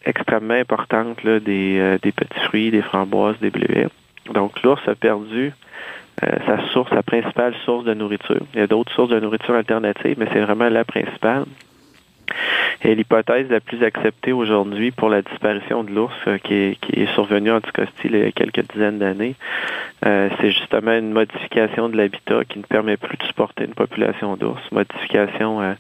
extrêmement 0.06 0.56
importante 0.56 1.24
là, 1.24 1.40
des, 1.40 1.98
des 2.02 2.12
petits 2.12 2.40
fruits, 2.46 2.72
des 2.72 2.82
framboises, 2.82 3.38
des 3.40 3.52
bleuets. 3.52 3.88
Donc, 4.34 4.62
l'ours 4.64 4.82
a 4.88 4.96
perdu 4.96 5.52
sa 6.20 6.68
source, 6.70 6.90
sa 6.90 7.04
principale 7.04 7.54
source 7.66 7.86
de 7.86 7.94
nourriture. 7.94 8.42
Il 8.54 8.60
y 8.60 8.64
a 8.64 8.68
d'autres 8.68 8.92
sources 8.94 9.12
de 9.12 9.20
nourriture 9.20 9.54
alternatives, 9.54 10.16
mais 10.18 10.28
c'est 10.34 10.42
vraiment 10.42 10.70
la 10.70 10.84
principale. 10.84 11.46
Et 12.84 12.94
l'hypothèse 12.96 13.50
la 13.50 13.60
plus 13.60 13.84
acceptée 13.84 14.32
aujourd'hui 14.32 14.92
pour 14.92 15.10
la 15.10 15.22
disparition 15.22 15.84
de 15.84 15.92
l'ours 15.92 16.14
euh, 16.28 16.38
qui, 16.38 16.54
est, 16.54 16.80
qui 16.80 17.02
est 17.02 17.14
survenue 17.14 17.52
en 17.52 17.58
Anticosti 17.58 17.92
il 18.06 18.18
y 18.18 18.22
a 18.22 18.32
quelques 18.32 18.72
dizaines 18.72 19.00
d'années, 19.00 19.36
euh, 20.06 20.30
c'est 20.40 20.52
justement 20.52 20.94
une 20.94 21.12
modification 21.12 21.90
de 21.90 21.98
l'habitat 21.98 22.46
qui 22.46 22.60
ne 22.60 22.64
permet 22.64 22.98
plus 22.98 23.18
de 23.18 23.24
supporter 23.24 23.66
une 23.66 23.74
population 23.74 24.38
d'ours, 24.38 24.62
modification 24.72 25.62
euh, 25.62 25.74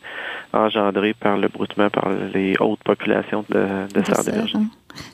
engendrée 0.54 1.14
par 1.14 1.38
le 1.38 1.48
broutement 1.50 1.90
par 1.90 2.10
les 2.34 2.56
hautes 2.60 2.84
populations 2.84 3.46
de, 3.50 3.88
de 3.94 4.04
cerfs 4.04 4.58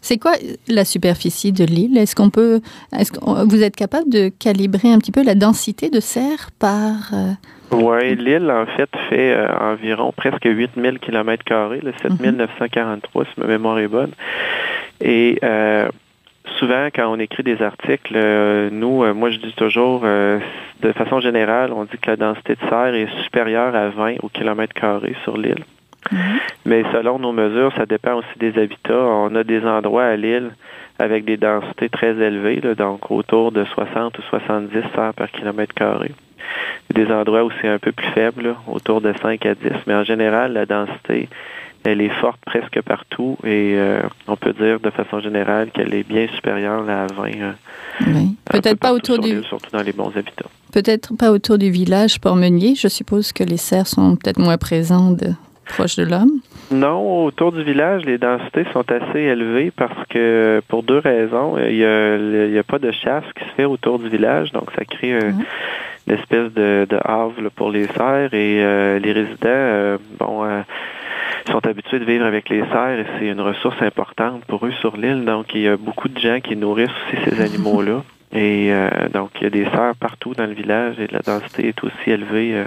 C'est 0.02 0.18
quoi 0.18 0.34
la 0.70 0.86
superficie 0.86 1.52
de 1.52 1.66
l'île? 1.66 1.98
Est-ce 1.98 2.16
qu'on 2.16 2.30
peut, 2.30 2.62
est-ce 2.98 3.12
que 3.12 3.20
vous 3.20 3.62
êtes 3.62 3.75
capable 3.75 4.10
de 4.10 4.30
calibrer 4.30 4.92
un 4.92 5.00
petit 5.00 5.12
peu 5.12 5.24
la 5.24 5.36
densité 5.36 5.90
de 5.90 6.00
cerfs 6.00 6.52
par 6.58 7.12
oui, 7.74 8.15
l'île, 8.15 8.51
en 8.51 8.65
fait, 8.65 8.89
fait 9.10 9.34
euh, 9.34 9.48
environ 9.60 10.12
presque 10.15 10.46
8000 10.46 11.00
km, 11.00 11.44
7943, 12.01 13.25
si 13.25 13.32
ma 13.39 13.48
mémoire 13.48 13.80
est 13.80 13.88
bonne. 13.88 14.12
Et 15.01 15.39
euh, 15.44 15.89
souvent, 16.60 16.88
quand 16.94 17.08
on 17.08 17.20
écrit 17.20 17.44
des 17.44 17.62
articles, 17.62 18.13
euh, 18.15 18.70
nous, 18.72 19.13
moi, 19.13 19.32
je 19.32 19.38
dis 19.38 19.53
toujours, 19.53 20.01
de 20.01 20.92
façon 20.94 21.20
générale, 21.20 21.72
on 21.74 21.86
dit 21.86 21.98
que 22.01 22.10
la 22.10 22.18
densité 22.18 22.56
de 22.56 22.70
serre 22.70 22.96
est 22.96 23.10
supérieure 23.24 23.75
à 23.75 23.89
20 23.89 24.15
au 24.24 24.30
kilomètre 24.30 24.74
carré 24.74 25.15
sur 25.24 25.38
l'île. 25.38 25.63
Mhm. 26.12 26.20
Mais 26.65 26.84
selon 26.92 27.18
nos 27.20 27.32
mesures, 27.32 27.72
ça 27.77 27.86
dépend 27.86 28.15
aussi 28.15 28.38
des 28.38 28.60
habitats. 28.60 28.94
On 28.94 29.34
a 29.36 29.44
des 29.44 29.65
endroits 29.65 30.06
à 30.06 30.15
l'île 30.15 30.51
avec 31.00 31.25
des 31.25 31.38
densités 31.38 31.89
très 31.89 32.12
élevées, 32.12 32.62
donc 32.77 33.10
autour 33.10 33.51
de 33.51 33.63
60 33.63 34.18
ou 34.20 34.22
70 34.24 34.74
serres 34.94 35.13
par 35.13 35.32
kilomètre 35.32 35.74
carré. 35.74 36.12
Des 36.93 37.07
endroits 37.07 37.43
où 37.43 37.51
c'est 37.62 37.67
un 37.67 37.79
peu 37.79 37.91
plus 37.91 38.07
faible, 38.12 38.55
autour 38.67 39.01
de 39.01 39.13
5 39.21 39.45
à 39.45 39.55
10. 39.55 39.71
Mais 39.88 39.95
en 39.95 40.03
général, 40.03 40.53
la 40.53 40.65
densité 40.65 41.29
elle 41.83 42.01
est 42.01 42.21
forte 42.21 42.39
presque 42.45 42.81
partout 42.81 43.38
et 43.43 43.73
euh, 43.75 44.01
on 44.27 44.35
peut 44.35 44.53
dire 44.53 44.79
de 44.79 44.89
façon 44.89 45.19
générale 45.19 45.69
qu'elle 45.71 45.93
est 45.93 46.07
bien 46.07 46.27
supérieure 46.33 46.89
à 46.89 47.07
20. 47.07 47.23
Euh, 47.25 47.51
oui. 48.07 48.35
Peut-être 48.45 48.79
pas 48.79 48.93
autour 48.93 49.19
du. 49.19 49.43
Surtout 49.43 49.69
dans 49.71 49.81
les 49.81 49.91
bons 49.91 50.12
habitats. 50.15 50.45
Peut-être 50.71 51.15
pas 51.15 51.31
autour 51.31 51.57
du 51.57 51.69
village 51.69 52.19
Port-Meunier. 52.19 52.75
Je 52.75 52.88
suppose 52.88 53.33
que 53.33 53.43
les 53.43 53.57
cerfs 53.57 53.88
sont 53.88 54.15
peut-être 54.15 54.39
moins 54.39 54.57
présents 54.57 55.15
proches 55.65 55.97
de 55.97 56.03
l'homme. 56.03 56.39
Non, 56.74 57.25
autour 57.25 57.51
du 57.51 57.63
village, 57.63 58.03
les 58.06 58.18
densités 58.18 58.65
sont 58.74 58.89
assez 58.92 59.20
élevées 59.20 59.72
parce 59.75 60.08
que 60.10 60.62
pour 60.68 60.84
deux 60.84 61.00
raisons. 61.00 61.58
Il 61.58 61.77
n'y 61.77 62.58
a, 62.58 62.63
pas 62.63 62.80
de 62.80 62.92
chasse 62.92 63.25
qui 63.38 63.44
se 63.44 63.53
fait 63.56 63.65
autour 63.65 64.00
du 64.00 64.10
village, 64.10 64.51
donc 64.51 64.72
ça 64.75 64.84
crée 64.86 65.12
une 65.12 66.13
espèce 66.13 66.51
de, 66.53 66.86
de 66.89 66.98
havre 67.03 67.50
pour 67.56 67.72
les 67.72 67.86
cerfs 67.88 68.34
et 68.34 68.63
euh, 68.63 69.00
les 69.00 69.12
résidents, 69.12 70.00
bon 70.20 70.63
sont 71.51 71.65
habitués 71.68 72.00
de 72.00 72.06
vivre 72.06 72.25
avec 72.25 72.50
les 72.50 72.62
cerfs 72.62 73.00
et 73.00 73.06
c'est 73.18 73.27
une 73.27 73.42
ressource 73.42 73.82
importante 73.82 74.44
pour 74.46 74.65
eux 74.65 74.72
sur 74.80 74.98
l'île. 74.98 75.25
Donc, 75.25 75.53
il 75.53 75.62
y 75.62 75.68
a 75.68 75.77
beaucoup 75.77 76.08
de 76.08 76.20
gens 76.20 76.39
qui 76.39 76.56
nourrissent 76.56 76.89
aussi 77.08 77.30
ces 77.30 77.42
animaux-là. 77.46 78.03
Et 78.34 78.70
euh, 78.72 78.89
donc, 79.13 79.32
il 79.39 79.44
y 79.44 79.48
a 79.48 79.50
des 79.50 79.65
cerfs 79.65 79.96
partout 80.00 80.34
dans 80.34 80.46
le 80.46 80.53
village 80.53 81.00
et 81.00 81.08
la 81.12 81.20
densité 81.20 81.68
est 81.68 81.84
aussi 81.84 82.10
élevée. 82.10 82.56
Euh, 82.56 82.65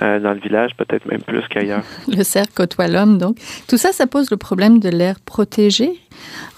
euh, 0.00 0.18
dans 0.20 0.32
le 0.32 0.40
village, 0.40 0.70
peut-être 0.76 1.04
même 1.06 1.20
plus 1.20 1.42
qu'ailleurs. 1.48 1.82
Le 2.08 2.22
cerf 2.22 2.46
côtoie 2.54 2.88
l'homme, 2.88 3.18
donc. 3.18 3.36
Tout 3.68 3.76
ça, 3.76 3.92
ça 3.92 4.06
pose 4.06 4.30
le 4.30 4.38
problème 4.38 4.78
de 4.78 4.88
l'air 4.88 5.20
protégé. 5.20 5.90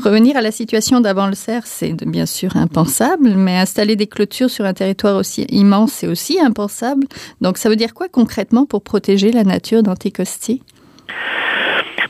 Revenir 0.05 0.37
à 0.37 0.41
la 0.41 0.53
situation 0.53 1.01
d'avant 1.01 1.27
le 1.27 1.35
cerf, 1.35 1.63
c'est 1.65 1.95
bien 2.07 2.27
sûr 2.27 2.57
impensable, 2.57 3.31
mais 3.31 3.57
installer 3.57 3.97
des 3.97 4.07
clôtures 4.07 4.51
sur 4.51 4.65
un 4.65 4.75
territoire 4.75 5.17
aussi 5.17 5.43
immense, 5.49 5.93
c'est 5.93 6.07
aussi 6.07 6.39
impensable. 6.41 7.07
Donc, 7.41 7.59
ça 7.59 7.69
veut 7.69 7.77
dire 7.77 7.93
quoi 7.95 8.09
concrètement 8.09 8.67
pour 8.67 8.83
protéger 8.83 9.33
la 9.33 9.43
nature 9.43 9.83
d'Anticosti? 9.83 10.63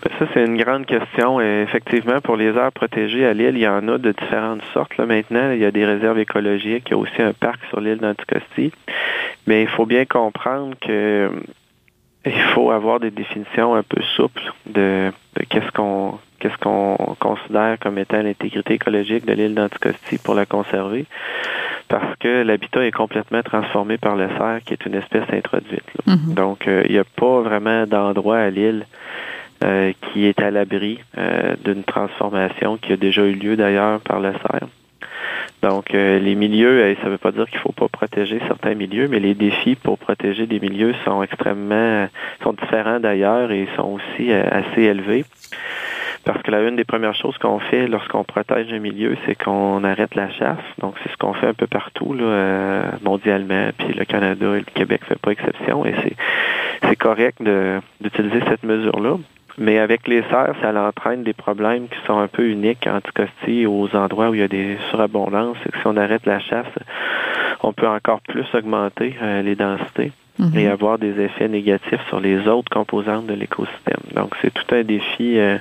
Ben, 0.04 0.10
ça, 0.18 0.26
c'est 0.34 0.44
une 0.44 0.58
grande 0.58 0.84
question. 0.84 1.40
Et 1.40 1.62
effectivement, 1.62 2.20
pour 2.20 2.36
les 2.36 2.48
aires 2.48 2.72
protégées 2.72 3.24
à 3.24 3.32
l'île, 3.32 3.56
il 3.56 3.62
y 3.62 3.68
en 3.68 3.88
a 3.88 3.96
de 3.96 4.12
différentes 4.12 4.62
sortes. 4.74 4.96
Là, 4.98 5.06
maintenant, 5.06 5.50
il 5.52 5.60
y 5.60 5.64
a 5.64 5.70
des 5.70 5.86
réserves 5.86 6.18
écologiques, 6.18 6.84
il 6.88 6.90
y 6.90 6.94
a 6.94 6.98
aussi 6.98 7.22
un 7.22 7.32
parc 7.32 7.60
sur 7.70 7.80
l'île 7.80 7.98
d'Anticosti. 7.98 8.72
Mais 9.46 9.62
il 9.62 9.68
faut 9.68 9.86
bien 9.86 10.04
comprendre 10.04 10.74
que 10.80 11.30
il 12.26 12.40
faut 12.54 12.70
avoir 12.70 13.00
des 13.00 13.10
définitions 13.10 13.74
un 13.74 13.82
peu 13.82 14.00
souples 14.16 14.52
de, 14.66 15.12
qu'est-ce 15.50 15.70
qu'on 15.72 16.18
qu'est-ce 16.38 16.56
qu'on 16.58 16.96
considère 17.20 17.78
comme 17.78 17.98
étant 17.98 18.22
l'intégrité 18.22 18.74
écologique 18.74 19.26
de 19.26 19.32
l'île 19.32 19.54
d'Anticosti 19.54 20.18
pour 20.18 20.34
la 20.34 20.46
conserver 20.46 21.06
parce 21.88 22.16
que 22.18 22.42
l'habitat 22.42 22.86
est 22.86 22.92
complètement 22.92 23.42
transformé 23.42 23.98
par 23.98 24.16
le 24.16 24.28
cerf, 24.38 24.60
qui 24.64 24.72
est 24.72 24.86
une 24.86 24.94
espèce 24.94 25.28
introduite. 25.32 25.84
Mm-hmm. 26.06 26.34
Donc, 26.34 26.66
euh, 26.66 26.82
il 26.86 26.92
n'y 26.92 26.98
a 26.98 27.04
pas 27.04 27.40
vraiment 27.40 27.86
d'endroit 27.86 28.38
à 28.38 28.50
l'île 28.50 28.86
euh, 29.62 29.92
qui 30.00 30.26
est 30.26 30.40
à 30.40 30.50
l'abri 30.50 30.98
euh, 31.18 31.54
d'une 31.64 31.84
transformation 31.84 32.76
qui 32.78 32.92
a 32.92 32.96
déjà 32.96 33.22
eu 33.22 33.34
lieu 33.34 33.56
d'ailleurs 33.56 34.00
par 34.00 34.20
le 34.20 34.32
cerf. 34.32 34.68
Donc, 35.62 35.94
euh, 35.94 36.18
les 36.18 36.34
milieux, 36.34 36.94
ça 37.00 37.06
ne 37.06 37.10
veut 37.12 37.18
pas 37.18 37.32
dire 37.32 37.46
qu'il 37.46 37.56
ne 37.56 37.62
faut 37.62 37.72
pas 37.72 37.88
protéger 37.88 38.40
certains 38.46 38.74
milieux, 38.74 39.08
mais 39.08 39.18
les 39.18 39.34
défis 39.34 39.76
pour 39.76 39.98
protéger 39.98 40.46
des 40.46 40.60
milieux 40.60 40.94
sont 41.04 41.22
extrêmement, 41.22 42.08
sont 42.42 42.52
différents 42.52 43.00
d'ailleurs 43.00 43.50
et 43.50 43.66
sont 43.76 43.98
aussi 43.98 44.32
assez 44.32 44.82
élevés. 44.82 45.24
Parce 46.24 46.42
que 46.42 46.50
la 46.50 46.62
une 46.62 46.76
des 46.76 46.84
premières 46.84 47.14
choses 47.14 47.36
qu'on 47.38 47.58
fait 47.58 47.86
lorsqu'on 47.86 48.24
protège 48.24 48.72
un 48.72 48.78
milieu, 48.78 49.16
c'est 49.26 49.34
qu'on 49.34 49.84
arrête 49.84 50.14
la 50.14 50.30
chasse. 50.30 50.58
Donc, 50.78 50.94
c'est 51.02 51.12
ce 51.12 51.16
qu'on 51.18 51.34
fait 51.34 51.48
un 51.48 51.54
peu 51.54 51.66
partout, 51.66 52.16
mondialement. 53.02 53.68
Puis 53.76 53.92
le 53.92 54.04
Canada 54.06 54.56
et 54.56 54.60
le 54.60 54.72
Québec 54.74 55.02
ne 55.02 55.06
fait 55.06 55.20
pas 55.20 55.32
exception. 55.32 55.84
Et 55.84 55.94
c'est 56.82 56.96
correct 56.96 57.42
d'utiliser 58.00 58.40
cette 58.48 58.62
mesure-là. 58.62 59.18
Mais 59.58 59.78
avec 59.78 60.08
les 60.08 60.22
serres, 60.22 60.54
ça 60.60 60.72
entraîne 60.74 61.22
des 61.22 61.32
problèmes 61.32 61.88
qui 61.88 61.98
sont 62.06 62.18
un 62.18 62.28
peu 62.28 62.48
uniques 62.48 62.86
en 62.86 62.96
Anticosti 62.96 63.66
aux 63.66 63.88
endroits 63.94 64.30
où 64.30 64.34
il 64.34 64.40
y 64.40 64.44
a 64.44 64.48
des 64.48 64.76
surabondances. 64.90 65.56
Et 65.66 65.70
que 65.70 65.78
si 65.78 65.86
on 65.86 65.96
arrête 65.96 66.26
la 66.26 66.40
chasse, 66.40 66.66
on 67.62 67.72
peut 67.72 67.88
encore 67.88 68.20
plus 68.22 68.46
augmenter 68.54 69.14
euh, 69.22 69.42
les 69.42 69.54
densités 69.54 70.12
mhm. 70.38 70.58
et 70.58 70.68
avoir 70.68 70.98
des 70.98 71.20
effets 71.20 71.48
négatifs 71.48 72.00
sur 72.08 72.20
les 72.20 72.48
autres 72.48 72.70
composantes 72.70 73.26
de 73.26 73.34
l'écosystème. 73.34 74.00
Donc, 74.14 74.34
c'est 74.42 74.52
tout 74.52 74.74
un 74.74 74.82
défi 74.82 75.38
euh, 75.38 75.58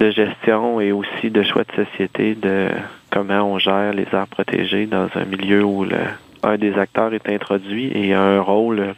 de 0.00 0.10
gestion 0.10 0.80
et 0.80 0.92
aussi 0.92 1.30
de 1.30 1.42
choix 1.42 1.62
de 1.64 1.84
société 1.84 2.34
de 2.34 2.68
comment 3.10 3.42
on 3.42 3.58
gère 3.58 3.92
les 3.92 4.06
aires 4.12 4.28
protégées 4.28 4.86
dans 4.86 5.08
un 5.14 5.24
milieu 5.24 5.64
où 5.64 5.84
le, 5.84 5.98
un 6.42 6.56
des 6.56 6.76
acteurs 6.78 7.12
est 7.14 7.28
introduit 7.28 7.90
et 7.94 8.14
a 8.14 8.20
un 8.20 8.40
rôle 8.40 8.94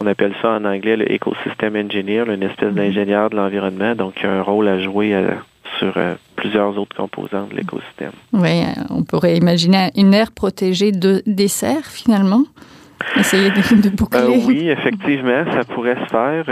on 0.00 0.06
appelle 0.06 0.34
ça 0.40 0.50
en 0.50 0.64
anglais 0.64 0.96
le 0.96 1.10
ecosystem 1.12 1.76
engineer, 1.76 2.24
une 2.28 2.42
espèce 2.42 2.70
mhm. 2.70 2.74
d'ingénieur 2.74 3.30
de 3.30 3.36
l'environnement, 3.36 3.94
donc 3.94 4.14
il 4.20 4.26
a 4.26 4.32
un 4.32 4.42
rôle 4.42 4.68
à 4.68 4.78
jouer 4.78 5.14
euh, 5.14 5.30
sur 5.78 5.92
euh, 5.96 6.14
plusieurs 6.36 6.78
autres 6.78 6.96
composants 6.96 7.46
de 7.46 7.56
l'écosystème. 7.56 8.12
Oui, 8.32 8.62
euh, 8.62 8.82
on 8.90 9.02
pourrait 9.02 9.36
imaginer 9.36 9.90
une 9.96 10.14
aire 10.14 10.32
protégée 10.32 10.92
de, 10.92 11.22
des 11.26 11.48
serres, 11.48 11.86
finalement. 11.86 12.44
Essayer 13.16 13.50
de, 13.50 13.88
boucler. 13.90 14.42
oui, 14.44 14.68
effectivement, 14.68 15.44
ça 15.52 15.62
pourrait 15.64 15.94
se 15.94 16.10
faire. 16.10 16.44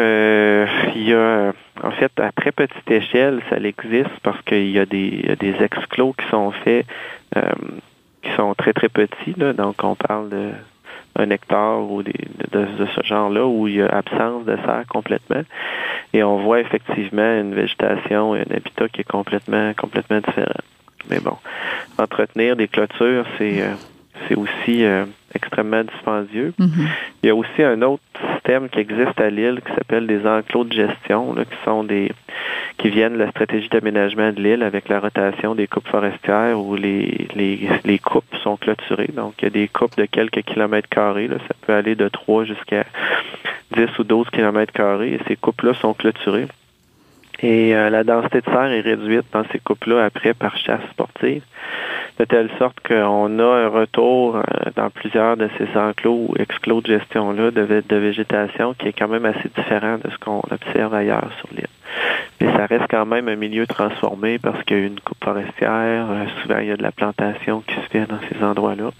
il 0.94 1.08
y 1.08 1.12
a, 1.12 1.52
en 1.82 1.90
fait, 1.90 2.12
à 2.20 2.30
très 2.30 2.52
petite 2.52 2.88
échelle, 2.88 3.40
ça 3.50 3.56
existe 3.56 4.14
parce 4.22 4.40
qu'il 4.42 4.70
y 4.70 4.78
a 4.78 4.86
des, 4.86 5.34
des 5.40 5.54
exclos 5.60 6.14
qui 6.16 6.24
sont 6.30 6.52
faits 6.62 6.86
qui 8.22 8.36
sont 8.36 8.54
très, 8.54 8.72
très 8.72 8.88
petits. 8.88 9.34
Donc, 9.36 9.76
on 9.82 9.94
parle 9.94 10.28
de 10.28 10.50
un 11.18 11.30
hectare 11.30 11.90
ou 11.90 12.02
des, 12.02 12.12
de, 12.52 12.66
ce 12.94 13.02
genre-là 13.02 13.46
où 13.46 13.68
il 13.68 13.76
y 13.76 13.82
a 13.82 13.88
absence 13.88 14.44
de 14.44 14.56
serre 14.56 14.84
complètement. 14.88 15.42
Et 16.12 16.22
on 16.22 16.38
voit 16.38 16.60
effectivement 16.60 17.40
une 17.40 17.54
végétation 17.54 18.34
et 18.34 18.40
un 18.40 18.56
habitat 18.56 18.88
qui 18.88 19.02
est 19.02 19.10
complètement, 19.10 19.72
complètement 19.74 20.20
différent. 20.20 20.62
Mais 21.10 21.20
bon, 21.20 21.36
entretenir 21.98 22.56
des 22.56 22.68
clôtures, 22.68 23.24
c'est 23.38 23.62
euh, 23.62 23.74
c'est 24.28 24.34
aussi 24.34 24.84
euh, 24.84 25.04
extrêmement 25.34 25.84
dispendieux. 25.84 26.54
Mm-hmm. 26.58 26.88
Il 27.22 27.26
y 27.26 27.30
a 27.30 27.34
aussi 27.34 27.62
un 27.62 27.82
autre 27.82 28.02
système 28.32 28.68
qui 28.68 28.80
existe 28.80 29.20
à 29.20 29.30
l'île 29.30 29.60
qui 29.64 29.72
s'appelle 29.74 30.06
des 30.06 30.26
enclos 30.26 30.64
de 30.64 30.72
gestion, 30.72 31.34
là, 31.34 31.44
qui 31.44 31.56
sont 31.64 31.84
des 31.84 32.12
qui 32.78 32.90
viennent 32.90 33.14
de 33.14 33.18
la 33.18 33.30
stratégie 33.30 33.68
d'aménagement 33.68 34.32
de 34.32 34.40
l'île 34.40 34.62
avec 34.62 34.88
la 34.88 35.00
rotation 35.00 35.54
des 35.54 35.66
coupes 35.66 35.88
forestières 35.88 36.58
où 36.58 36.76
les, 36.76 37.28
les, 37.34 37.68
les 37.84 37.98
coupes 37.98 38.34
sont 38.42 38.56
clôturées. 38.56 39.10
Donc, 39.14 39.34
il 39.38 39.44
y 39.44 39.46
a 39.46 39.50
des 39.50 39.68
coupes 39.68 39.96
de 39.96 40.04
quelques 40.04 40.42
kilomètres 40.42 40.88
carrés. 40.88 41.28
Là. 41.28 41.36
Ça 41.48 41.54
peut 41.66 41.72
aller 41.72 41.94
de 41.94 42.08
3 42.08 42.44
jusqu'à 42.44 42.84
10 43.74 43.98
ou 43.98 44.04
12 44.04 44.30
kilomètres 44.30 44.72
carrés 44.72 45.14
et 45.14 45.20
ces 45.26 45.36
coupes-là 45.36 45.74
sont 45.74 45.94
clôturées. 45.94 46.48
Et 47.42 47.74
euh, 47.74 47.90
la 47.90 48.02
densité 48.02 48.40
de 48.40 48.46
serre 48.46 48.72
est 48.72 48.80
réduite 48.80 49.26
dans 49.32 49.44
ces 49.52 49.58
coupes-là 49.58 50.04
après 50.04 50.32
par 50.32 50.56
chasse 50.56 50.80
sportive 50.92 51.42
de 52.18 52.24
telle 52.24 52.50
sorte 52.58 52.80
qu'on 52.80 53.38
a 53.38 53.44
un 53.44 53.68
retour 53.68 54.36
euh, 54.36 54.42
dans 54.74 54.90
plusieurs 54.90 55.36
de 55.36 55.48
ces 55.58 55.78
enclos 55.78 56.28
ou 56.30 56.34
exclos 56.38 56.80
de 56.80 56.98
gestion-là 56.98 57.50
de, 57.50 57.82
de, 57.86 57.96
végétation 57.96 58.74
qui 58.74 58.88
est 58.88 58.92
quand 58.92 59.08
même 59.08 59.26
assez 59.26 59.50
différent 59.54 59.98
de 60.02 60.10
ce 60.10 60.18
qu'on 60.18 60.40
observe 60.50 60.94
ailleurs 60.94 61.30
sur 61.38 61.48
l'île. 61.52 61.66
Mais 62.40 62.52
ça 62.52 62.66
reste 62.66 62.86
quand 62.90 63.06
même 63.06 63.28
un 63.28 63.36
milieu 63.36 63.66
transformé 63.66 64.38
parce 64.38 64.62
qu'il 64.64 64.78
y 64.78 64.82
a 64.82 64.86
une 64.86 65.00
coupe 65.00 65.22
forestière, 65.22 66.06
euh, 66.10 66.24
souvent 66.42 66.58
il 66.58 66.68
y 66.68 66.70
a 66.70 66.76
de 66.76 66.82
la 66.82 66.92
plantation 66.92 67.62
qui 67.66 67.74
se 67.74 67.88
fait 67.90 68.06
dans 68.06 68.18
ces 68.30 68.44
endroits-là. 68.44 68.90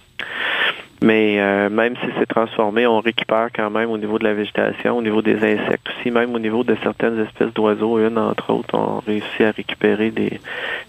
Mais 1.03 1.39
euh, 1.39 1.69
même 1.69 1.95
si 1.97 2.07
c'est 2.19 2.27
transformé, 2.27 2.87
on 2.87 3.01
récupère 3.01 3.49
quand 3.55 3.71
même 3.71 3.91
au 3.91 3.99
niveau 3.99 4.19
de 4.19 4.25
la 4.25 4.33
végétation, 4.33 4.97
au 4.97 5.03
niveau 5.03 5.21
des 5.21 5.37
insectes 5.37 5.87
aussi, 5.91 6.11
même 6.11 6.35
au 6.35 6.39
niveau 6.39 6.65
de 6.65 6.75
certaines 6.83 7.21
espèces 7.21 7.53
d'oiseaux, 7.53 7.99
une 7.99 8.17
entre 8.17 8.53
autres, 8.53 8.75
on 8.75 9.01
réussit 9.01 9.43
à 9.43 9.51
récupérer 9.51 10.11
des 10.11 10.41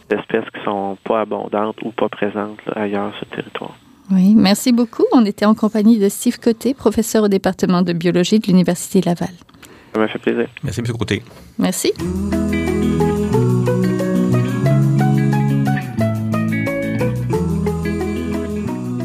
espèces 0.10 0.50
qui 0.54 0.63
sont 0.63 0.98
pas 1.04 1.22
abondantes 1.22 1.77
ou 1.84 1.92
pas 1.92 2.08
présentes 2.08 2.60
ailleurs 2.74 3.13
sur 3.18 3.27
le 3.30 3.36
territoire. 3.36 3.75
Oui, 4.10 4.34
merci 4.36 4.72
beaucoup. 4.72 5.04
On 5.12 5.25
était 5.25 5.46
en 5.46 5.54
compagnie 5.54 6.00
de 6.00 6.08
Steve 6.08 6.39
Côté, 6.39 6.74
professeur 6.74 7.24
au 7.24 7.27
département 7.27 7.82
de 7.82 7.92
biologie 7.92 8.39
de 8.39 8.48
l'Université 8.48 9.01
Laval. 9.01 9.27
Ça 9.94 10.00
m'a 10.00 10.08
fait 10.08 10.20
plaisir. 10.20 10.48
Merci, 10.63 10.79
M. 10.82 10.88
Côté. 10.98 11.24
Merci. 11.58 11.94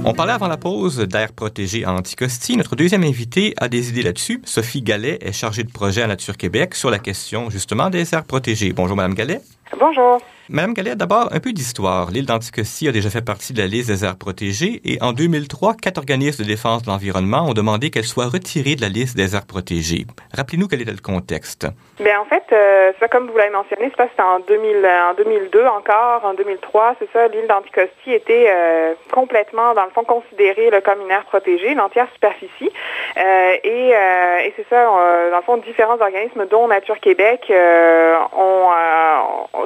On 0.04 0.14
parlait 0.14 0.32
avant 0.32 0.48
la 0.48 0.56
pause 0.56 0.98
d'air 0.98 1.32
protégé 1.32 1.84
à 1.84 1.92
Anticosti. 1.92 2.56
Notre 2.56 2.74
deuxième 2.74 3.04
invité 3.04 3.54
a 3.56 3.68
des 3.68 3.88
idées 3.88 4.02
là-dessus. 4.02 4.42
Sophie 4.44 4.82
Gallet 4.82 5.18
est 5.20 5.32
chargée 5.32 5.62
de 5.62 5.70
projet 5.70 6.02
à 6.02 6.08
Nature 6.08 6.36
Québec 6.36 6.74
sur 6.74 6.90
la 6.90 6.98
question 6.98 7.50
justement 7.50 7.88
des 7.88 8.12
aires 8.12 8.24
protégées. 8.24 8.72
Bonjour, 8.72 8.96
Madame 8.96 9.14
Gallet. 9.14 9.40
Bonjour. 9.78 10.20
Madame 10.54 10.74
Gallet, 10.74 10.96
d'abord, 10.96 11.30
un 11.32 11.40
peu 11.40 11.54
d'histoire. 11.54 12.10
L'île 12.10 12.26
d'Anticosti 12.26 12.86
a 12.86 12.92
déjà 12.92 13.08
fait 13.08 13.24
partie 13.24 13.54
de 13.54 13.58
la 13.62 13.66
liste 13.66 13.88
des 13.88 14.04
aires 14.04 14.18
protégées 14.18 14.82
et 14.84 14.98
en 15.00 15.14
2003, 15.14 15.76
quatre 15.80 15.96
organismes 15.96 16.44
de 16.44 16.46
défense 16.46 16.82
de 16.82 16.90
l'environnement 16.90 17.46
ont 17.48 17.54
demandé 17.54 17.88
qu'elle 17.88 18.04
soit 18.04 18.26
retirée 18.26 18.74
de 18.74 18.82
la 18.82 18.90
liste 18.90 19.16
des 19.16 19.34
aires 19.34 19.46
protégées. 19.46 20.04
Rappelez-nous 20.36 20.68
quel 20.68 20.82
était 20.82 20.90
le 20.90 20.98
contexte. 20.98 21.66
Bien, 21.98 22.20
en 22.20 22.26
fait, 22.26 22.44
euh, 22.52 22.92
ça, 23.00 23.08
comme 23.08 23.30
vous 23.30 23.36
l'avez 23.38 23.50
mentionné, 23.50 23.90
c'est 23.96 24.08
c'était 24.10 24.22
en, 24.22 24.40
2000, 24.40 24.86
en 25.10 25.14
2002 25.14 25.64
encore, 25.64 26.26
en 26.26 26.34
2003, 26.34 26.96
c'est 26.98 27.08
ça, 27.14 27.28
l'île 27.28 27.46
d'Anticosti 27.48 28.12
était 28.12 28.44
euh, 28.48 28.92
complètement, 29.10 29.72
dans 29.72 29.84
le 29.84 29.90
fond, 29.90 30.04
considérée 30.04 30.70
comme 30.84 31.00
une 31.00 31.10
aire 31.10 31.24
protégée, 31.24 31.72
l'entière 31.72 32.08
superficie. 32.12 32.70
Euh, 33.16 33.54
et, 33.62 33.92
euh, 33.94 34.38
et 34.38 34.54
c'est 34.56 34.66
ça, 34.68 34.88
euh, 34.88 35.30
dans 35.30 35.38
le 35.38 35.42
fond, 35.42 35.56
différents 35.58 36.00
organismes, 36.00 36.46
dont 36.46 36.66
Nature 36.68 36.98
Québec, 37.00 37.52
ont, 37.52 38.68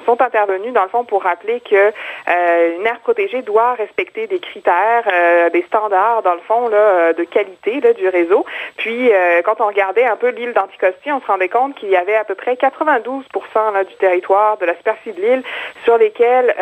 sont 0.05 0.21
intervenus 0.21 0.73
dans 0.77 0.83
le 0.85 0.91
fond, 0.91 1.05
pour 1.05 1.23
rappeler 1.23 1.61
que 1.61 1.75
euh, 1.75 2.77
une 2.77 2.87
aire 2.87 3.01
protégée 3.01 3.41
doit 3.43 3.73
respecter 3.75 4.27
des 4.27 4.39
critères, 4.39 5.09
euh, 5.11 5.49
des 5.51 5.63
standards, 5.63 6.23
dans 6.23 6.35
le 6.35 6.41
fond, 6.41 6.69
là, 6.69 7.15
de 7.15 7.25
qualité 7.25 7.81
là, 7.81 7.95
du 7.95 8.07
réseau. 8.09 8.45
Puis, 8.77 9.11
euh, 9.11 9.41
quand 9.43 9.61
on 9.61 9.67
regardait 9.67 10.05
un 10.05 10.17
peu 10.17 10.29
l'île 10.29 10.53
d'Anticosti, 10.53 11.11
on 11.11 11.21
se 11.21 11.27
rendait 11.27 11.49
compte 11.49 11.75
qu'il 11.77 11.89
y 11.89 11.97
avait 11.97 12.15
à 12.15 12.25
peu 12.25 12.35
près 12.35 12.57
92 12.57 13.25
là, 13.73 13.85
du 13.85 13.95
territoire, 13.95 14.59
de 14.59 14.67
la 14.67 14.77
superficie 14.77 15.13
de 15.13 15.21
l'île, 15.21 15.43
sur 15.85 15.97
lesquels 15.97 16.55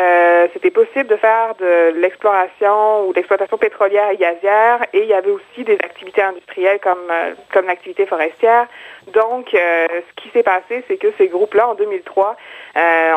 c'était 0.52 0.71
possible 0.71 1.09
de 1.09 1.16
faire 1.16 1.54
de 1.59 1.92
l'exploration 1.97 3.06
ou 3.06 3.12
l'exploitation 3.12 3.59
pétrolière 3.59 4.11
et 4.11 4.16
gazière, 4.16 4.85
et 4.92 5.00
il 5.00 5.06
y 5.06 5.12
avait 5.12 5.30
aussi 5.30 5.64
des 5.64 5.75
activités 5.75 6.23
industrielles 6.23 6.78
comme, 6.80 7.11
comme 7.52 7.66
l'activité 7.66 8.06
forestière. 8.06 8.66
Donc, 9.12 9.49
ce 9.52 10.23
qui 10.23 10.28
s'est 10.30 10.42
passé, 10.42 10.84
c'est 10.88 10.96
que 10.96 11.08
ces 11.18 11.28
groupes-là, 11.28 11.68
en 11.68 11.75
2003, 11.75 12.37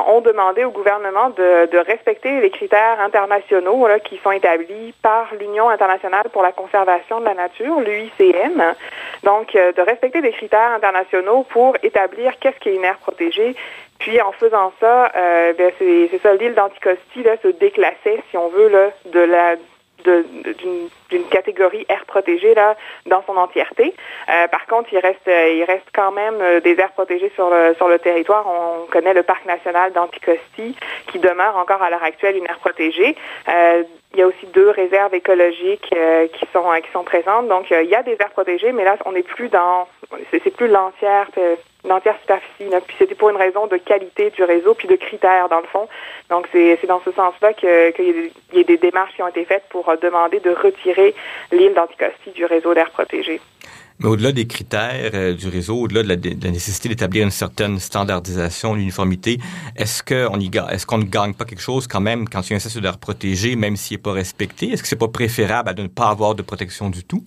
ont 0.08 0.22
demandé 0.22 0.64
au 0.64 0.72
gouvernement 0.72 0.88
gouvernement 0.88 1.30
de, 1.32 1.78
respecter 1.78 2.40
les 2.40 2.50
critères 2.50 3.00
internationaux 3.00 3.88
qui 4.04 4.18
sont 4.24 4.32
établis 4.32 4.94
par 5.02 5.28
l'Union 5.40 5.70
internationale 5.70 6.28
pour 6.32 6.42
la 6.42 6.52
conservation 6.52 7.20
de 7.20 7.26
la 7.26 7.34
nature, 7.34 7.80
l'UICN. 7.82 8.76
Donc, 9.24 9.56
euh, 9.56 9.72
de 9.74 9.82
respecter 9.82 10.22
des 10.22 10.32
critères 10.32 10.72
internationaux 10.72 11.46
pour 11.50 11.76
établir 11.84 12.32
qu'est-ce 12.40 12.60
qui 12.60 12.70
est 12.70 12.76
une 12.76 12.86
aire 12.86 12.98
protégée. 12.98 13.56
Puis, 14.00 14.22
en 14.22 14.32
faisant 14.32 14.72
ça, 14.80 15.12
euh, 15.16 15.54
c'est 15.78 16.20
ça, 16.22 16.34
l'île 16.36 16.54
d'Anticosti 16.54 17.24
se 17.44 17.48
déclassait, 17.50 18.22
si 18.30 18.38
on 18.38 18.50
veut, 18.50 18.70
là, 18.70 18.90
de 19.06 19.20
la 19.20 19.56
d'une 21.10 21.26
catégorie 21.30 21.86
air 21.90 22.06
protégée 22.06 22.54
là 22.54 22.76
dans 23.06 23.24
son 23.26 23.38
entièreté. 23.38 23.94
Euh, 24.30 24.48
par 24.48 24.66
contre, 24.66 24.90
il 24.92 25.00
reste 25.00 25.28
il 25.28 25.64
reste 25.64 25.88
quand 25.94 26.12
même 26.12 26.40
euh, 26.42 26.60
des 26.60 26.80
aires 26.80 26.92
protégées 26.92 27.32
sur 27.36 27.50
le 27.50 27.74
sur 27.76 27.88
le 27.88 28.00
territoire. 28.00 28.46
On 28.48 28.86
connaît 28.92 29.14
le 29.14 29.24
parc 29.24 29.46
national 29.46 29.94
d'Anticosti 29.94 30.76
qui 31.12 31.20
demeure 31.20 31.58
encore 31.58 31.82
à 31.82 31.90
l'heure 31.90 32.04
actuelle 32.04 32.38
une 32.38 32.46
aire 32.46 32.60
protégée. 32.60 33.16
Euh, 33.50 33.84
il 34.14 34.20
y 34.20 34.24
a 34.24 34.28
aussi 34.28 34.46
deux 34.54 34.70
réserves 34.70 35.14
écologiques 35.14 35.94
qui 36.34 36.46
sont 36.54 36.66
qui 36.82 36.92
sont 36.92 37.04
présentes. 37.04 37.48
Donc 37.48 37.70
il 37.70 37.90
y 37.90 37.96
a 37.96 38.04
des 38.04 38.18
aires 38.20 38.32
protégées, 38.32 38.72
mais 38.72 38.84
là 38.84 38.98
on 39.06 39.12
n'est 39.12 39.22
plus 39.24 39.50
dans 39.50 39.88
c'est 40.32 40.56
plus 40.56 40.68
l'entière 40.68 41.28
Puis 41.88 42.96
c'était 42.98 43.16
pour 43.16 43.30
une 43.30 43.38
raison 43.38 43.68
de 43.68 43.78
qualité 43.78 44.30
du 44.32 44.44
réseau, 44.44 44.74
puis 44.74 44.88
de 44.88 44.96
critères 44.96 45.50
dans 45.50 45.60
le 45.60 45.68
fond. 45.68 45.88
Donc 46.30 46.48
c'est 46.52 46.86
dans 46.88 47.02
ce 47.04 47.12
sens-là 47.12 47.54
qu'il 47.54 48.32
y, 48.54 48.60
a 48.60 48.64
des 48.64 48.78
démarches 48.78 49.14
qui 49.16 49.24
ont 49.24 49.28
été 49.28 49.46
faites 49.46 49.64
pour 49.70 49.88
euh, 49.90 49.96
demander 50.02 50.40
de 50.40 50.52
retirer 50.52 51.16
l'île 51.52 51.74
d'Anticosti 51.74 52.32
du 52.36 52.46
réseau 52.46 52.74
d'air 52.74 52.90
protégé. 52.92 53.40
Mais 54.00 54.10
au-delà 54.10 54.32
des 54.32 54.46
critères 54.46 55.12
euh, 55.16 55.34
du 55.34 55.48
réseau, 55.48 55.76
au-delà 55.78 56.04
de, 56.16 56.30
la, 56.44 56.52
nécessité 56.52 56.90
d'établir 56.90 57.24
une 57.24 57.32
certaine 57.32 57.80
standardisation, 57.80 58.76
une 58.76 58.82
uniformité, 58.82 59.40
est-ce 59.76 60.04
qu'on 60.04 60.40
est-ce 60.40 60.86
qu'on 60.86 61.00
ne 61.00 61.06
gagne 61.06 61.34
pas 61.34 61.46
quelque 61.46 61.62
chose 61.62 61.88
quand 61.88 62.02
même 62.02 62.30
quand 62.30 62.42
il 62.42 62.52
y 62.52 62.54
a 62.54 62.58
un 62.58 62.60
statut 62.60 62.82
d'air 62.82 63.00
protégé, 63.00 63.56
même 63.56 63.76
s'il 63.76 63.98
n'est 63.98 64.04
pas 64.04 64.12
respecté? 64.12 64.70
Est-ce 64.70 64.84
que 64.84 64.88
c'est 64.88 65.00
pas 65.00 65.08
préférable 65.08 65.74
de 65.74 65.84
ne 65.84 65.88
pas 65.88 66.10
avoir 66.10 66.36
de 66.36 66.44
protection 66.44 66.90
du 66.90 67.04
tout? 67.04 67.24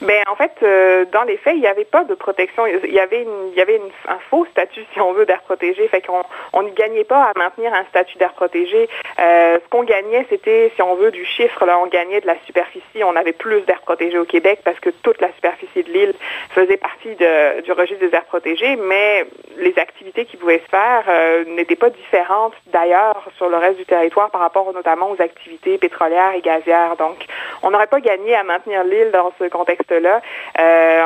Ben 0.00 0.22
en 0.30 0.36
fait, 0.36 0.52
euh, 0.62 1.04
dans 1.12 1.22
les 1.22 1.36
faits, 1.36 1.54
il 1.56 1.60
n'y 1.60 1.66
avait 1.66 1.84
pas 1.84 2.04
de 2.04 2.14
protection. 2.14 2.66
Il 2.66 2.92
y 2.92 3.00
avait, 3.00 3.22
une, 3.22 3.50
il 3.52 3.56
y 3.56 3.60
avait 3.60 3.76
une, 3.76 3.90
un 4.08 4.18
faux 4.30 4.46
statut, 4.50 4.84
si 4.92 5.00
on 5.00 5.12
veut, 5.12 5.26
d'air 5.26 5.42
protégé. 5.42 5.86
Fait 5.88 6.00
qu'on 6.00 6.22
on 6.52 6.62
n'y 6.62 6.72
gagnait 6.72 7.04
pas 7.04 7.24
à 7.24 7.32
maintenir 7.36 7.72
un 7.72 7.84
statut 7.84 8.18
d'air 8.18 8.32
protégé. 8.32 8.88
Euh, 9.18 9.58
ce 9.62 9.68
qu'on 9.70 9.84
gagnait, 9.84 10.26
c'était, 10.28 10.72
si 10.74 10.82
on 10.82 10.94
veut, 10.96 11.10
du 11.10 11.24
chiffre. 11.24 11.64
Là, 11.64 11.78
on 11.78 11.86
gagnait 11.86 12.20
de 12.20 12.26
la 12.26 12.36
superficie. 12.46 13.02
On 13.02 13.16
avait 13.16 13.32
plus 13.32 13.62
d'air 13.62 13.80
protégé 13.80 14.18
au 14.18 14.24
Québec 14.24 14.60
parce 14.64 14.78
que 14.80 14.90
toute 14.90 15.20
la 15.20 15.32
superficie 15.32 15.82
de 15.82 15.90
l'île 15.90 16.14
faisait 16.50 16.76
partie 16.76 17.14
de, 17.14 17.62
du 17.62 17.72
registre 17.72 18.06
des 18.06 18.14
aires 18.14 18.24
protégées, 18.24 18.76
mais 18.76 19.26
les 19.56 19.78
activités 19.78 20.24
qui 20.26 20.36
pouvaient 20.36 20.62
se 20.64 20.70
faire 20.70 21.04
euh, 21.08 21.44
n'étaient 21.44 21.76
pas 21.76 21.90
différentes 21.90 22.54
d'ailleurs 22.66 23.22
sur 23.36 23.48
le 23.48 23.56
reste 23.56 23.78
du 23.78 23.86
territoire 23.86 24.30
par 24.30 24.40
rapport 24.40 24.72
notamment 24.72 25.10
aux 25.10 25.22
activités 25.22 25.78
pétrolières 25.78 26.32
et 26.34 26.40
gazières. 26.40 26.96
Donc, 26.96 27.24
on 27.62 27.70
n'aurait 27.70 27.86
pas 27.86 28.00
gagné 28.00 28.34
à 28.34 28.44
maintenir 28.44 28.84
l'île 28.84 29.10
dans 29.12 29.32
ce 29.38 29.44
contexte 29.48 29.85
là 29.94 30.20
euh, 30.58 31.02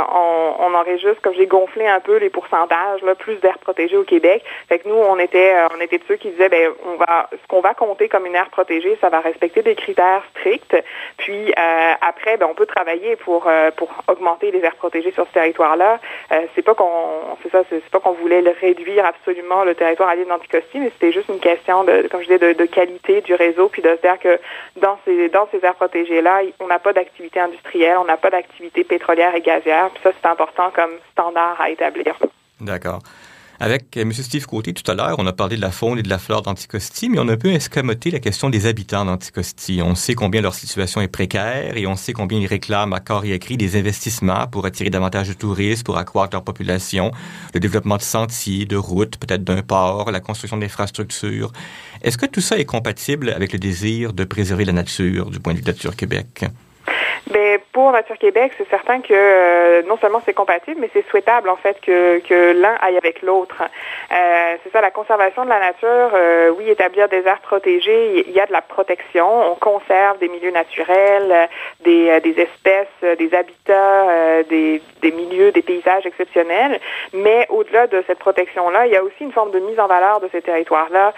on, 0.61 0.75
aurait 0.75 0.99
juste, 0.99 1.21
comme 1.21 1.35
j'ai 1.35 1.47
gonflé 1.47 1.87
un 1.87 2.01
peu 2.01 2.17
les 2.17 2.31
pourcentages, 2.31 3.03
là, 3.03 3.15
plus 3.15 3.37
d'air 3.37 3.59
protégé 3.59 3.97
au 3.97 4.05
Québec. 4.05 4.45
Fait 4.69 4.79
que 4.79 4.89
nous, 4.89 4.95
on 4.95 5.19
était, 5.19 5.55
euh, 5.55 5.69
on 5.77 5.81
était 5.81 5.99
de 5.99 6.05
ceux 6.07 6.17
qui 6.17 6.31
disaient, 6.31 6.49
ben, 6.49 6.71
on 6.87 6.97
va, 6.97 7.29
ce 7.33 7.47
qu'on 7.49 7.61
va 7.61 7.75
compter 7.75 8.09
comme 8.09 8.27
une 8.27 8.35
aire 8.35 8.51
protégée, 8.51 8.97
ça 9.01 9.09
va 9.09 9.21
respecter 9.21 9.63
des 9.63 9.75
critères 9.75 10.23
stricts. 10.31 10.77
Puis 11.17 11.51
euh, 11.51 11.93
après, 12.01 12.37
ben, 12.37 12.47
on 12.51 12.55
peut 12.55 12.67
travailler 12.67 13.17
pour 13.17 13.49
pour 13.77 13.91
augmenter 14.09 14.51
les 14.51 14.61
aires 14.61 14.77
protégées 14.77 15.13
sur 15.13 15.27
ce 15.27 15.33
territoire-là. 15.33 15.99
c'est 16.55 16.63
pas 16.63 16.75
qu'on, 16.75 16.91
c'est 17.43 17.51
ça, 17.51 17.63
c'est 17.69 17.85
pas 17.91 18.01
qu'on 18.01 18.13
voulait 18.13 18.43
le 18.43 18.55
réduire 18.61 19.05
absolument 19.05 19.65
le 19.65 19.75
territoire 19.75 20.15
l'île 20.15 20.27
d'Anticosti, 20.27 20.79
mais 20.79 20.91
c'était 20.91 21.13
juste 21.13 21.29
une 21.29 21.41
question 21.41 21.85
de, 21.85 22.09
comme 22.11 22.23
je 22.23 22.29
disais, 22.29 22.55
de, 22.55 22.67
qualité 22.67 23.21
du 23.21 23.35
réseau, 23.35 23.69
puis 23.69 23.83
de 23.83 23.97
se 23.97 24.01
dire 24.01 24.19
que 24.19 24.39
dans 24.77 24.99
ces 25.05 25.29
dans 25.29 25.49
ces 25.51 25.65
aires 25.65 25.75
protégées-là, 25.75 26.43
on 26.61 26.67
n'a 26.67 26.79
pas 26.79 26.93
d'activité 26.93 27.41
industrielle, 27.41 27.97
on 27.99 28.05
n'a 28.05 28.17
pas 28.17 28.31
d'activité 28.31 28.70
pétrolière 28.85 29.35
et 29.35 29.41
gazière. 29.41 29.91
Puis 29.91 30.03
ça, 30.03 30.11
c'est 30.21 30.29
important 30.29 30.71
comme 30.75 30.93
standard 31.13 31.61
à 31.61 31.71
établir. 31.71 32.17
D'accord. 32.61 33.01
Avec 33.63 33.95
euh, 33.99 34.03
M. 34.03 34.13
Steve 34.15 34.47
Côté, 34.47 34.73
tout 34.73 34.91
à 34.91 34.95
l'heure, 34.95 35.17
on 35.19 35.27
a 35.27 35.35
parlé 35.35 35.57
de 35.57 35.61
la 35.61 35.71
faune 35.71 35.99
et 35.99 36.03
de 36.03 36.09
la 36.09 36.19
flore 36.19 36.41
d'Anticosti, 36.41 37.11
mais 37.11 37.19
on 37.19 37.29
a 37.29 37.35
un 37.35 37.37
peu 37.37 37.53
escamoté 37.53 38.11
la 38.11 38.19
question 38.19 38.49
des 38.49 38.65
habitants 38.65 39.05
d'Anticosti. 39.05 39.83
On 39.85 39.95
sait 39.95 40.15
combien 40.15 40.41
leur 40.41 40.55
situation 40.55 41.03
est 41.03 41.09
précaire 41.09 41.77
et 41.77 41.87
on 41.87 41.95
sait 41.95 42.15
combien 42.15 42.39
ils 42.39 42.47
réclament 42.47 42.95
à 42.95 43.01
corps 43.01 43.27
et 43.27 43.35
à 43.35 43.39
cri 43.39 43.59
des 43.59 43.79
investissements 43.79 44.47
pour 44.47 44.65
attirer 44.65 44.89
davantage 44.89 45.29
de 45.29 45.35
touristes, 45.35 45.85
pour 45.85 45.99
accroître 45.99 46.35
leur 46.35 46.43
population, 46.43 47.11
le 47.53 47.61
développement 47.61 47.99
de 47.99 48.03
sentiers, 48.03 48.65
de 48.65 48.77
routes, 48.77 49.19
peut-être 49.19 49.45
d'un 49.45 49.61
port, 49.61 50.11
la 50.11 50.21
construction 50.21 50.57
d'infrastructures. 50.57 51.53
Est-ce 52.01 52.17
que 52.17 52.25
tout 52.25 52.41
ça 52.41 52.59
est 52.59 52.65
compatible 52.65 53.29
avec 53.29 53.53
le 53.53 53.59
désir 53.59 54.15
de 54.15 54.25
préserver 54.25 54.65
la 54.65 54.73
nature 54.73 55.31
du 55.31 55.39
point 55.39 55.53
de 55.53 55.59
vue 55.59 55.65
de 55.65 55.71
Nature 55.71 55.97
Québec? 55.97 56.47
Ben, 57.29 57.59
pour 57.73 57.93
Nature 57.93 58.19
Québec, 58.19 58.53
c'est 58.57 58.69
certain 58.69 59.01
que 59.01 59.13
euh, 59.13 59.83
non 59.83 59.97
seulement 59.99 60.23
c'est 60.25 60.35
compatible, 60.35 60.81
mais 60.81 60.91
c'est 60.93 61.09
souhaitable 61.09 61.49
en 61.49 61.57
fait 61.57 61.81
que, 61.81 62.19
que 62.21 62.53
l'un 62.53 62.75
aille 62.81 62.97
avec 62.97 63.23
l'autre. 63.23 63.63
Euh, 63.63 64.57
c'est 64.63 64.73
ça, 64.73 64.81
la 64.81 64.91
conservation 64.91 65.45
de 65.45 65.49
la 65.49 65.61
nature, 65.61 66.11
euh, 66.15 66.51
oui, 66.57 66.69
établir 66.69 67.09
des 67.09 67.27
aires 67.27 67.41
protégées, 67.41 68.25
il 68.27 68.33
y 68.33 68.41
a 68.41 68.47
de 68.47 68.53
la 68.53 68.63
protection, 68.63 69.53
on 69.53 69.55
conserve 69.55 70.19
des 70.19 70.29
milieux 70.29 70.51
naturels, 70.51 71.49
des, 71.81 72.21
des 72.21 72.41
espèces, 72.41 73.19
des 73.19 73.35
habitats, 73.35 74.43
des, 74.49 74.83
des 75.03 75.13
milieux, 75.13 75.53
des 75.53 75.63
paysages 75.63 76.07
exceptionnels, 76.07 76.81
mais 77.13 77.47
au-delà 77.51 77.87
de 77.87 78.03
cette 78.07 78.19
protection-là, 78.19 78.87
il 78.87 78.93
y 78.93 78.97
a 78.97 79.05
aussi 79.05 79.23
une 79.23 79.33
forme 79.33 79.51
de 79.51 79.61
mise 79.61 79.79
en 79.79 79.87
valeur 79.87 80.21
de 80.21 80.29
ces 80.33 80.43
territoires-là. 80.43 81.13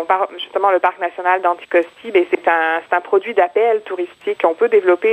on 0.00 0.04
parle 0.04 0.28
justement 0.38 0.70
le 0.70 0.78
parc 0.78 0.98
national 0.98 1.42
d'Anticosti, 1.42 2.10
ben, 2.12 2.24
c'est 2.30 2.48
un, 2.48 2.80
un 2.90 3.00
produit 3.00 3.34
d'appel 3.34 3.82
touristique. 3.82 4.42
On 4.44 4.54
peut 4.54 4.68
développer 4.68 5.07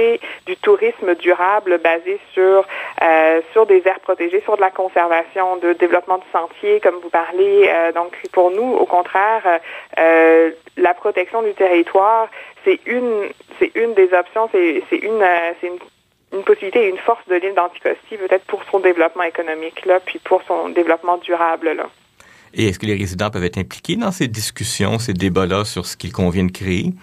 du 0.45 0.55
tourisme 0.57 1.15
durable 1.15 1.79
basé 1.83 2.19
sur 2.33 2.65
euh, 3.01 3.41
sur 3.51 3.65
des 3.65 3.81
aires 3.85 3.99
protégées, 3.99 4.41
sur 4.41 4.55
de 4.55 4.61
la 4.61 4.71
conservation, 4.71 5.57
de 5.57 5.73
développement 5.73 6.17
de 6.17 6.23
sentiers, 6.31 6.79
comme 6.79 6.95
vous 7.01 7.09
parlez. 7.09 7.69
Euh, 7.69 7.91
donc, 7.91 8.15
pour 8.31 8.51
nous, 8.51 8.71
au 8.73 8.85
contraire, 8.85 9.43
euh, 9.99 10.51
la 10.77 10.93
protection 10.93 11.41
du 11.41 11.53
territoire, 11.53 12.29
c'est 12.63 12.79
une 12.85 13.29
c'est 13.59 13.71
une 13.75 13.93
des 13.93 14.13
options, 14.13 14.49
c'est 14.51 14.83
une 14.91 15.25
c'est 15.61 15.71
une 16.33 16.43
possibilité 16.43 16.85
et 16.85 16.89
une 16.89 16.97
force 16.97 17.25
de 17.27 17.35
l'île 17.35 17.53
d'Anticosti, 17.53 18.17
peut-être 18.17 18.45
pour 18.45 18.61
son 18.71 18.79
développement 18.79 19.23
économique, 19.23 19.85
là, 19.85 19.99
puis 19.99 20.19
pour 20.19 20.41
son 20.43 20.69
développement 20.69 21.17
durable. 21.17 21.71
Là. 21.71 21.87
Et 22.53 22.67
est-ce 22.67 22.79
que 22.79 22.85
les 22.85 22.95
résidents 22.95 23.29
peuvent 23.29 23.43
être 23.43 23.57
impliqués 23.57 23.97
dans 23.97 24.11
ces 24.11 24.27
discussions, 24.27 24.97
ces 24.97 25.13
débats-là 25.13 25.65
sur 25.65 25.85
ce 25.85 25.97
qu'il 25.97 26.11
convient 26.11 26.45
de 26.45 26.51
créer? 26.51 26.93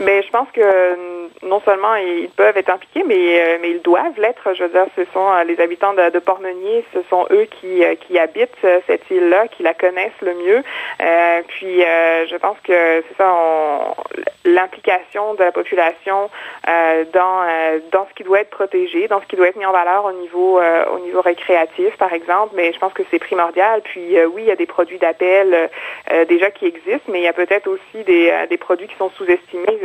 Mais 0.00 0.22
je 0.22 0.30
pense 0.30 0.48
que 0.52 1.18
non 1.42 1.60
seulement 1.60 1.94
ils 1.96 2.28
peuvent 2.30 2.56
être 2.56 2.70
impliqués, 2.70 3.02
mais, 3.04 3.58
mais 3.60 3.70
ils 3.70 3.82
doivent 3.82 4.18
l'être. 4.18 4.54
Je 4.54 4.64
veux 4.64 4.68
dire, 4.68 4.86
ce 4.96 5.04
sont 5.12 5.26
les 5.46 5.60
habitants 5.60 5.92
de, 5.92 6.10
de 6.10 6.18
Port-Meunier, 6.18 6.84
ce 6.94 7.00
sont 7.10 7.26
eux 7.30 7.46
qui, 7.60 7.82
qui 8.06 8.18
habitent 8.18 8.66
cette 8.86 9.10
île-là, 9.10 9.48
qui 9.48 9.62
la 9.62 9.74
connaissent 9.74 10.20
le 10.20 10.34
mieux. 10.34 10.62
puis 11.48 11.80
je 11.80 12.36
pense 12.36 12.58
que 12.62 13.02
c'est 13.08 13.16
ça, 13.16 13.94
l'implication 14.44 15.34
de 15.34 15.42
la 15.42 15.52
population 15.52 16.30
dans, 17.12 17.78
dans 17.92 18.06
ce 18.08 18.14
qui 18.14 18.24
doit 18.24 18.40
être 18.40 18.50
protégé, 18.50 19.08
dans 19.08 19.20
ce 19.20 19.26
qui 19.26 19.36
doit 19.36 19.48
être 19.48 19.56
mis 19.56 19.66
en 19.66 19.72
valeur 19.72 20.04
au 20.04 20.12
niveau, 20.12 20.60
au 20.60 20.98
niveau 21.00 21.20
récréatif, 21.20 21.96
par 21.96 22.12
exemple. 22.12 22.54
Mais 22.54 22.72
je 22.72 22.78
pense 22.78 22.92
que 22.92 23.02
c'est 23.10 23.18
primordial. 23.18 23.82
Puis 23.82 24.16
oui, 24.32 24.42
il 24.42 24.48
y 24.48 24.52
a 24.52 24.56
des 24.56 24.66
produits 24.66 24.98
d'appel 24.98 25.70
déjà 26.28 26.50
qui 26.50 26.66
existent, 26.66 27.10
mais 27.10 27.20
il 27.20 27.24
y 27.24 27.28
a 27.28 27.32
peut-être 27.32 27.68
aussi 27.68 28.04
des, 28.04 28.32
des 28.48 28.56
produits 28.56 28.88
qui 28.88 28.96
sont 28.96 29.10
sous-estimés 29.10 29.78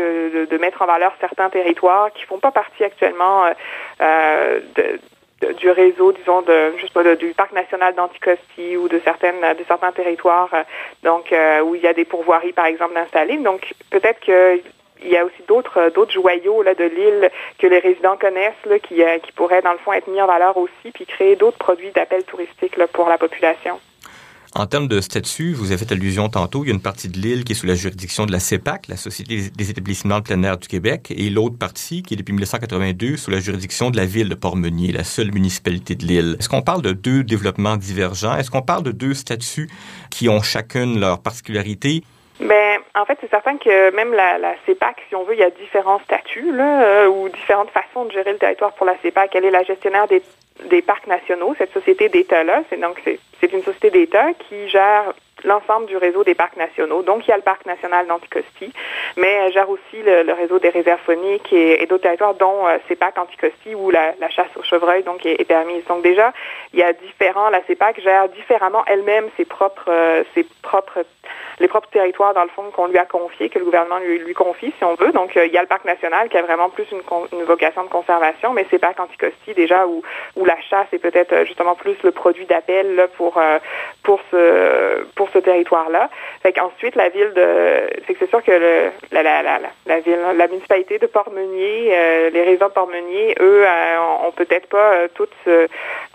de, 0.49 0.57
mettre 0.57 0.81
en 0.81 0.85
valeur 0.85 1.13
certains 1.19 1.49
territoires 1.49 2.11
qui 2.13 2.23
font 2.23 2.39
pas 2.39 2.51
partie 2.51 2.83
actuellement 2.83 3.45
euh, 4.01 4.59
de, 4.75 5.53
du 5.53 5.69
réseau, 5.69 6.11
disons, 6.13 6.41
de, 6.41 7.15
du 7.15 7.33
parc 7.33 7.51
national 7.51 7.95
d'Anticosti 7.95 8.77
ou 8.77 8.87
de 8.87 8.99
certaines, 9.03 9.41
de 9.41 9.63
certains 9.67 9.91
territoires, 9.91 10.49
euh, 10.53 10.63
donc 11.03 11.31
euh, 11.31 11.61
où 11.61 11.75
il 11.75 11.81
y 11.81 11.87
a 11.87 11.93
des 11.93 12.05
pourvoiries, 12.05 12.53
par 12.53 12.65
exemple, 12.65 12.93
d'installer. 12.93 13.37
Donc, 13.37 13.73
peut-être 13.89 14.19
que 14.19 14.61
il 15.05 15.11
y 15.11 15.17
a 15.17 15.25
aussi 15.25 15.43
d'autres 15.49 15.89
d'autres 15.89 16.13
joyaux 16.13 16.63
là 16.63 16.75
de 16.75 16.85
l'île 16.85 17.29
que 17.59 17.67
les 17.67 17.79
résidents 17.79 18.15
connaissent 18.15 18.53
là, 18.65 18.79
qui, 18.79 19.03
qui 19.21 19.31
pourraient 19.33 19.61
dans 19.61 19.73
le 19.73 19.77
fond 19.79 19.91
être 19.91 20.07
mis 20.07 20.21
en 20.21 20.27
valeur 20.27 20.55
aussi 20.55 20.91
puis 20.93 21.05
créer 21.05 21.35
d'autres 21.35 21.57
produits 21.57 21.91
d'appel 21.91 22.23
touristique 22.23 22.77
pour 22.93 23.09
la 23.09 23.17
population. 23.17 23.81
En 24.55 24.67
termes 24.67 24.87
de 24.87 25.01
statut, 25.01 25.53
vous 25.53 25.71
avez 25.71 25.83
fait 25.83 25.91
allusion 25.91 26.29
tantôt, 26.29 26.63
il 26.63 26.67
y 26.67 26.71
a 26.71 26.75
une 26.75 26.79
partie 26.79 27.09
de 27.09 27.17
l'île 27.17 27.43
qui 27.43 27.53
est 27.53 27.55
sous 27.55 27.65
la 27.65 27.73
juridiction 27.73 28.27
de 28.27 28.31
la 28.31 28.39
CEPAC, 28.39 28.87
la 28.87 28.97
Société 28.97 29.49
des 29.49 29.69
établissements 29.71 30.19
de 30.19 30.23
plein 30.23 30.43
air 30.43 30.59
du 30.59 30.67
Québec, 30.67 31.11
et 31.15 31.31
l'autre 31.31 31.57
partie 31.57 32.03
qui 32.03 32.13
est 32.13 32.17
depuis 32.17 32.33
1982 32.33 33.17
sous 33.17 33.31
la 33.31 33.39
juridiction 33.39 33.89
de 33.89 33.97
la 33.97 34.05
ville 34.05 34.29
de 34.29 34.35
Port-Meunier, 34.35 34.91
la 34.91 35.03
seule 35.03 35.31
municipalité 35.31 35.95
de 35.95 36.05
l'île. 36.05 36.35
Est-ce 36.37 36.49
qu'on 36.49 36.61
parle 36.61 36.83
de 36.83 36.91
deux 36.91 37.23
développements 37.23 37.77
divergents? 37.77 38.35
Est-ce 38.35 38.51
qu'on 38.51 38.61
parle 38.61 38.83
de 38.83 38.91
deux 38.91 39.15
statuts 39.15 39.71
qui 40.11 40.29
ont 40.29 40.43
chacune 40.43 40.99
leur 40.99 41.23
particularité? 41.23 42.03
Ben, 42.43 42.79
en 42.95 43.05
fait, 43.05 43.17
c'est 43.21 43.29
certain 43.29 43.57
que 43.57 43.91
même 43.91 44.13
la, 44.13 44.37
la, 44.37 44.53
CEPAC, 44.65 44.97
si 45.07 45.15
on 45.15 45.23
veut, 45.23 45.33
il 45.33 45.39
y 45.39 45.43
a 45.43 45.49
différents 45.49 45.99
statuts 45.99 46.51
là, 46.51 46.83
euh, 46.83 47.07
ou 47.07 47.29
différentes 47.29 47.69
façons 47.71 48.05
de 48.05 48.11
gérer 48.11 48.33
le 48.33 48.37
territoire 48.37 48.73
pour 48.73 48.85
la 48.85 48.95
CEPAC. 49.01 49.35
Elle 49.35 49.45
est 49.45 49.51
la 49.51 49.63
gestionnaire 49.63 50.07
des 50.07 50.21
des 50.69 50.81
parcs 50.81 51.07
nationaux, 51.07 51.55
cette 51.57 51.73
société 51.73 52.09
d'État-là. 52.09 52.63
C'est 52.69 52.79
donc 52.79 53.01
c'est 53.03 53.53
une 53.53 53.63
société 53.63 53.89
d'État 53.89 54.33
qui 54.33 54.69
gère 54.69 55.13
l'ensemble 55.43 55.85
du 55.85 55.97
réseau 55.97 56.23
des 56.23 56.35
parcs 56.35 56.57
nationaux. 56.57 57.03
Donc, 57.03 57.27
il 57.27 57.29
y 57.29 57.33
a 57.33 57.37
le 57.37 57.43
parc 57.43 57.65
national 57.65 58.07
d'Anticosti, 58.07 58.71
mais 59.17 59.27
elle 59.27 59.53
gère 59.53 59.69
aussi 59.69 60.01
le, 60.03 60.31
réseau 60.33 60.59
des 60.59 60.69
réserves 60.69 61.01
phoniques 61.01 61.51
et, 61.53 61.85
d'autres 61.85 62.03
territoires, 62.03 62.33
dont 62.35 62.67
euh, 62.67 62.77
CEPAC 62.87 63.17
Anticosti, 63.17 63.75
où 63.75 63.89
la, 63.89 64.13
chasse 64.29 64.55
au 64.55 64.63
chevreuil 64.63 65.03
donc 65.03 65.25
est, 65.25 65.43
permise. 65.45 65.85
Donc 65.85 66.03
déjà, 66.03 66.33
il 66.73 66.79
y 66.79 66.83
a 66.83 66.93
différents. 66.93 67.49
La 67.49 67.63
CEPAC 67.65 68.01
gère 68.01 68.29
différemment 68.29 68.83
elle-même 68.87 69.29
ses 69.37 69.45
propres 69.45 69.89
euh, 69.89 70.23
ses 70.33 70.45
propres 70.61 71.03
les 71.59 71.67
propres 71.67 71.89
territoires, 71.89 72.33
dans 72.33 72.43
le 72.43 72.49
fond, 72.49 72.71
qu'on 72.71 72.87
lui 72.87 72.97
a 72.97 73.05
confiés, 73.05 73.49
que 73.49 73.59
le 73.59 73.65
gouvernement 73.65 73.99
lui, 73.99 74.19
lui 74.19 74.33
confie, 74.33 74.73
si 74.77 74.83
on 74.83 74.95
veut. 74.95 75.11
Donc, 75.11 75.37
euh, 75.37 75.45
il 75.45 75.53
y 75.53 75.57
a 75.57 75.61
le 75.61 75.67
parc 75.67 75.85
national 75.85 76.29
qui 76.29 76.37
a 76.37 76.41
vraiment 76.41 76.69
plus 76.69 76.85
une, 76.91 77.43
vocation 77.43 77.83
de 77.83 77.89
conservation, 77.89 78.53
mais 78.53 78.65
c'est 78.69 78.79
parc 78.79 78.99
Anticosti, 78.99 79.53
déjà, 79.53 79.87
où, 79.87 80.01
où 80.35 80.45
la 80.45 80.59
chasse 80.61 80.87
est 80.93 80.99
peut-être 80.99 81.33
euh, 81.33 81.45
justement 81.45 81.75
plus 81.75 81.95
le 82.03 82.11
produit 82.11 82.45
d'appel 82.45 83.07
pour, 83.17 83.37
euh, 83.37 83.59
pour 84.03 84.19
ce, 84.31 85.03
pour 85.15 85.29
ce 85.33 85.39
territoire-là. 85.39 86.09
Fait 86.41 86.53
qu'ensuite, 86.53 86.95
la 86.95 87.09
ville 87.09 87.33
de... 87.33 87.89
C'est 88.05 88.13
que 88.13 88.19
c'est 88.19 88.29
sûr 88.29 88.43
que 88.43 88.51
le, 88.51 88.91
la, 89.11 89.23
la, 89.23 89.41
la, 89.41 89.59
la, 89.85 89.99
ville, 89.99 90.19
la 90.35 90.47
municipalité 90.47 90.99
de 90.99 91.07
Port-Meunier, 91.07 91.95
les 92.31 92.43
résidents 92.43 92.67
de 92.67 92.73
Port-Meunier, 92.73 93.35
eux, 93.39 93.65
ont 94.25 94.31
peut-être 94.31 94.67
pas 94.67 95.07
tout 95.15 95.27
ce, 95.43 95.67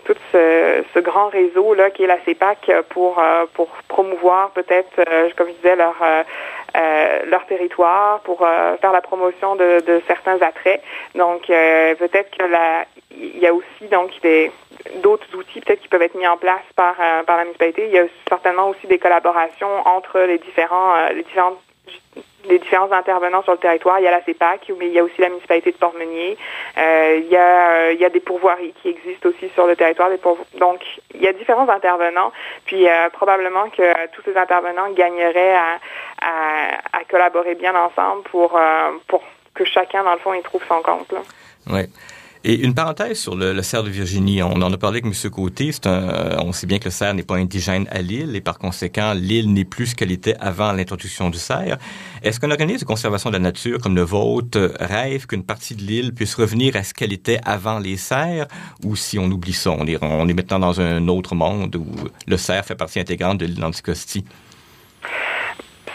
tout 0.05 0.15
ce, 0.31 0.83
ce, 0.93 0.99
grand 0.99 1.27
réseau 1.27 1.73
là 1.73 1.89
qui 1.89 2.03
est 2.03 2.07
la 2.07 2.19
CEPAC 2.25 2.71
pour 2.89 3.21
pour 3.53 3.67
promouvoir 3.87 4.51
peut-être 4.51 4.95
comme 5.35 5.47
je 5.47 5.53
disais, 5.53 5.75
leur, 5.75 5.95
euh, 6.75 6.99
euh, 6.99 7.25
leur 7.25 7.45
territoire 7.45 8.19
pour 8.21 8.43
euh, 8.43 8.77
faire 8.77 8.91
la 8.91 9.01
promotion 9.01 9.55
de, 9.55 9.81
de, 9.85 10.01
certains 10.07 10.41
attraits. 10.41 10.81
Donc, 11.15 11.47
peut-être 11.47 12.35
que 12.35 12.43
il 13.11 13.39
y 13.39 13.47
a 13.47 13.53
aussi 13.53 13.87
donc 13.91 14.11
des 14.21 14.51
d'autres 15.01 15.27
outils 15.35 15.61
peut-être 15.61 15.81
qui 15.81 15.87
peuvent 15.87 16.01
être 16.01 16.15
mis 16.15 16.27
en 16.27 16.37
place 16.37 16.61
par 16.75 16.95
par 17.25 17.37
la 17.37 17.43
municipalité. 17.43 17.85
Il 17.87 17.91
y 17.91 17.99
a 17.99 18.05
certainement 18.27 18.69
aussi 18.69 18.87
des 18.87 18.99
collaborations 18.99 19.87
entre 19.87 20.19
les 20.19 20.37
différents 20.37 21.09
les 21.09 21.23
différentes 21.23 21.59
les 22.47 22.59
différents 22.59 22.91
intervenants 22.91 23.43
sur 23.43 23.51
le 23.51 23.57
territoire. 23.57 23.99
Il 23.99 24.03
y 24.03 24.07
a 24.07 24.11
la 24.11 24.23
CEPAC, 24.23 24.71
mais 24.79 24.87
il 24.87 24.93
y 24.93 24.99
a 24.99 25.03
aussi 25.03 25.19
la 25.19 25.29
municipalité 25.29 25.71
de 25.71 25.77
Port-Meunier. 25.77 26.37
Euh, 26.77 27.19
il, 27.21 27.27
y 27.27 27.35
a, 27.35 27.69
euh, 27.71 27.93
il 27.93 27.99
y 27.99 28.05
a 28.05 28.09
des 28.09 28.19
pourvoiries 28.19 28.73
qui 28.81 28.89
existent 28.89 29.29
aussi 29.29 29.49
sur 29.53 29.67
le 29.67 29.75
territoire. 29.75 30.09
Donc, 30.57 30.81
il 31.13 31.21
y 31.21 31.27
a 31.27 31.33
différents 31.33 31.69
intervenants. 31.69 32.31
Puis, 32.65 32.87
euh, 32.87 33.09
probablement 33.09 33.69
que 33.69 34.07
tous 34.13 34.21
ces 34.23 34.37
intervenants 34.37 34.89
gagneraient 34.91 35.55
à, 35.55 35.79
à, 36.93 37.03
collaborer 37.09 37.55
bien 37.55 37.75
ensemble 37.75 38.23
pour, 38.23 38.59
pour 39.07 39.23
que 39.53 39.65
chacun, 39.65 40.03
dans 40.03 40.13
le 40.13 40.19
fond, 40.19 40.33
y 40.33 40.41
trouve 40.41 40.63
son 40.67 40.81
compte. 40.81 41.13
Oui. 41.69 41.81
Et 42.45 42.55
une 42.55 42.73
parenthèse 42.73 43.19
sur 43.19 43.35
le, 43.35 43.61
cerf 43.61 43.83
de 43.83 43.89
Virginie. 43.89 44.41
On 44.41 44.61
en 44.61 44.71
a 44.71 44.77
parlé 44.77 45.01
avec 45.01 45.05
M. 45.05 45.29
Côté. 45.29 45.71
Euh, 45.85 46.37
on 46.39 46.53
sait 46.53 46.67
bien 46.67 46.79
que 46.79 46.85
le 46.85 46.91
cerf 46.91 47.13
n'est 47.13 47.23
pas 47.23 47.35
indigène 47.35 47.85
à 47.91 48.01
l'île 48.01 48.33
et 48.33 48.39
par 48.39 48.57
conséquent, 48.57 49.13
l'île 49.13 49.51
n'est 49.51 49.65
plus 49.65 49.87
ce 49.87 49.95
qu'elle 49.95 50.11
était 50.11 50.35
avant 50.39 50.71
l'introduction 50.71 51.29
du 51.29 51.37
cerf. 51.37 51.77
Est-ce 52.23 52.39
qu'un 52.39 52.49
organisme 52.49 52.81
de 52.81 52.85
conservation 52.85 53.29
de 53.29 53.35
la 53.35 53.39
nature 53.39 53.79
comme 53.79 53.95
le 53.95 54.03
vôtre 54.03 54.71
rêve 54.79 55.27
qu'une 55.27 55.43
partie 55.43 55.75
de 55.75 55.81
l'île 55.81 56.13
puisse 56.13 56.35
revenir 56.35 56.77
à 56.77 56.83
ce 56.83 56.93
qu'elle 56.93 57.11
était 57.11 57.41
avant 57.43 57.77
les 57.77 57.97
cerfs? 57.97 58.47
Ou 58.85 58.95
si 58.95 59.19
on 59.19 59.25
oublie 59.25 59.51
ça, 59.51 59.71
on 59.71 59.85
est, 59.85 60.01
on 60.01 60.25
est 60.29 60.33
maintenant 60.33 60.59
dans 60.59 60.79
un 60.79 61.09
autre 61.09 61.35
monde 61.35 61.75
où 61.75 61.87
le 62.25 62.37
cerf 62.37 62.65
fait 62.65 62.75
partie 62.75 63.01
intégrante 63.01 63.39
de 63.39 63.47
l'île 63.47 63.59
d'Anticosti? 63.59 64.23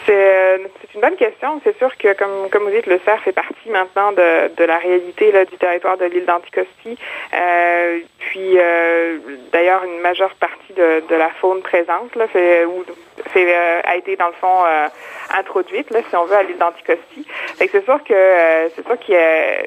C'est 0.05 0.61
une 0.95 1.01
bonne 1.01 1.15
question. 1.15 1.61
C'est 1.63 1.77
sûr 1.77 1.95
que, 1.97 2.13
comme, 2.13 2.49
comme 2.49 2.63
vous 2.63 2.71
dites, 2.71 2.87
le 2.87 2.99
cerf 3.05 3.21
fait 3.21 3.31
partie 3.31 3.69
maintenant 3.69 4.11
de, 4.11 4.53
de 4.55 4.63
la 4.63 4.77
réalité 4.77 5.31
là, 5.31 5.45
du 5.45 5.57
territoire 5.57 5.97
de 5.97 6.05
l'île 6.05 6.25
d'Anticosti. 6.25 6.97
Euh, 7.33 7.99
puis, 8.19 8.57
euh, 8.57 9.17
d'ailleurs, 9.51 9.83
une 9.83 9.99
majeure 9.99 10.33
partie 10.35 10.73
de, 10.73 11.03
de, 11.07 11.15
la 11.15 11.29
faune 11.29 11.61
présente 11.61 12.15
là, 12.15 12.27
fait, 12.27 12.65
euh, 12.65 13.81
a 13.83 13.95
été, 13.95 14.15
dans 14.15 14.27
le 14.27 14.33
fond, 14.33 14.63
introduite, 15.37 15.89
là, 15.91 15.99
si 16.09 16.15
on 16.15 16.25
veut, 16.25 16.35
à 16.35 16.43
l'île 16.43 16.57
d'Anticosti. 16.57 17.27
c'est 17.55 17.69
sûr 17.83 17.99
c'est 18.07 18.85
sûr 18.85 18.99
qu'il 18.99 19.15
y 19.15 19.17
a 19.17 19.63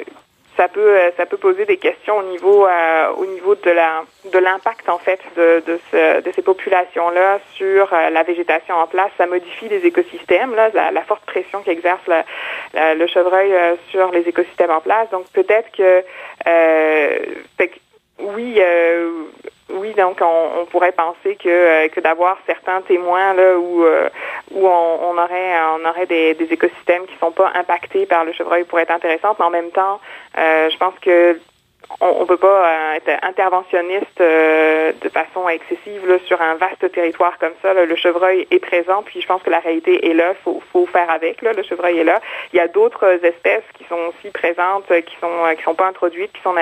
ça 0.58 0.66
peut 0.66 0.98
euh, 0.98 1.10
ça 1.16 1.24
peut 1.24 1.36
poser 1.36 1.64
des 1.66 1.76
questions 1.76 2.18
au 2.18 2.24
niveau 2.24 2.66
euh, 2.66 3.12
au 3.16 3.26
niveau 3.26 3.54
de 3.54 3.70
la 3.70 4.02
de 4.32 4.38
l'impact 4.38 4.88
en 4.88 4.98
fait 4.98 5.20
de 5.36 5.62
de, 5.64 5.78
ce, 5.90 6.20
de 6.20 6.32
ces 6.32 6.42
populations 6.42 7.10
là 7.10 7.38
sur 7.54 7.92
euh, 7.92 8.10
la 8.10 8.24
végétation 8.24 8.74
en 8.74 8.88
place. 8.88 9.12
Ça 9.16 9.26
modifie 9.26 9.68
les 9.68 9.86
écosystèmes 9.86 10.54
là 10.56 10.70
la, 10.90 11.02
forte 11.04 11.24
pression 11.24 11.62
qu'exerce 11.62 12.02
le 12.74 13.06
chevreuil 13.06 13.52
sur 13.90 14.10
les 14.10 14.28
écosystèmes 14.28 14.70
en 14.70 14.80
place. 14.80 15.08
Donc 15.10 15.26
peut-être 15.32 15.70
que 15.70 16.04
oui 18.18 18.60
oui, 19.70 19.92
donc 19.94 20.20
on, 20.22 20.64
pourrait 20.66 20.92
penser 20.92 21.36
que, 21.36 21.48
euh, 21.48 21.88
que 21.88 22.00
d'avoir 22.00 22.38
certains 22.46 22.80
témoins 22.82 23.34
là 23.34 23.58
où 23.58 23.84
euh, 23.84 24.08
où 24.50 24.66
on, 24.66 25.18
aurait 25.18 25.54
on 25.78 25.88
aurait 25.88 26.06
des, 26.06 26.34
des, 26.34 26.52
écosystèmes 26.52 27.06
qui 27.06 27.16
sont 27.18 27.32
pas 27.32 27.52
impactés 27.54 28.06
par 28.06 28.24
le 28.24 28.32
chevreuil 28.32 28.64
pourrait 28.64 28.84
être 28.84 28.90
intéressant, 28.92 29.36
mais 29.38 29.44
en 29.44 29.50
même 29.50 29.70
temps, 29.70 30.00
euh, 30.38 30.70
je 30.70 30.76
pense 30.78 30.94
que 31.00 31.38
on 32.00 32.20
ne 32.20 32.24
peut 32.26 32.36
pas 32.36 32.68
euh, 32.68 32.94
être 32.94 33.24
interventionniste 33.24 34.20
euh, 34.20 34.92
de 35.00 35.08
façon 35.08 35.48
excessive 35.48 36.06
là, 36.06 36.18
sur 36.26 36.40
un 36.40 36.54
vaste 36.54 36.90
territoire 36.92 37.38
comme 37.38 37.54
ça. 37.62 37.72
Le 37.72 37.96
chevreuil 37.96 38.46
est 38.50 38.58
présent, 38.58 39.02
puis 39.02 39.20
je 39.20 39.26
pense 39.26 39.42
que 39.42 39.50
la 39.50 39.58
réalité 39.58 40.08
est 40.08 40.14
là. 40.14 40.34
Faut, 40.44 40.62
faut 40.72 40.86
faire 40.86 41.10
avec. 41.10 41.42
Là. 41.42 41.52
Le 41.54 41.62
chevreuil 41.62 41.98
est 41.98 42.04
là. 42.04 42.20
Il 42.52 42.56
y 42.56 42.60
a 42.60 42.68
d'autres 42.68 43.24
espèces 43.24 43.64
qui 43.76 43.84
sont 43.84 43.98
aussi 44.08 44.30
présentes, 44.30 44.86
qui 44.86 45.16
sont 45.20 45.54
qui 45.56 45.62
sont 45.62 45.74
pas 45.74 45.86
introduites, 45.86 46.32
qui 46.32 46.42
sont 46.42 46.54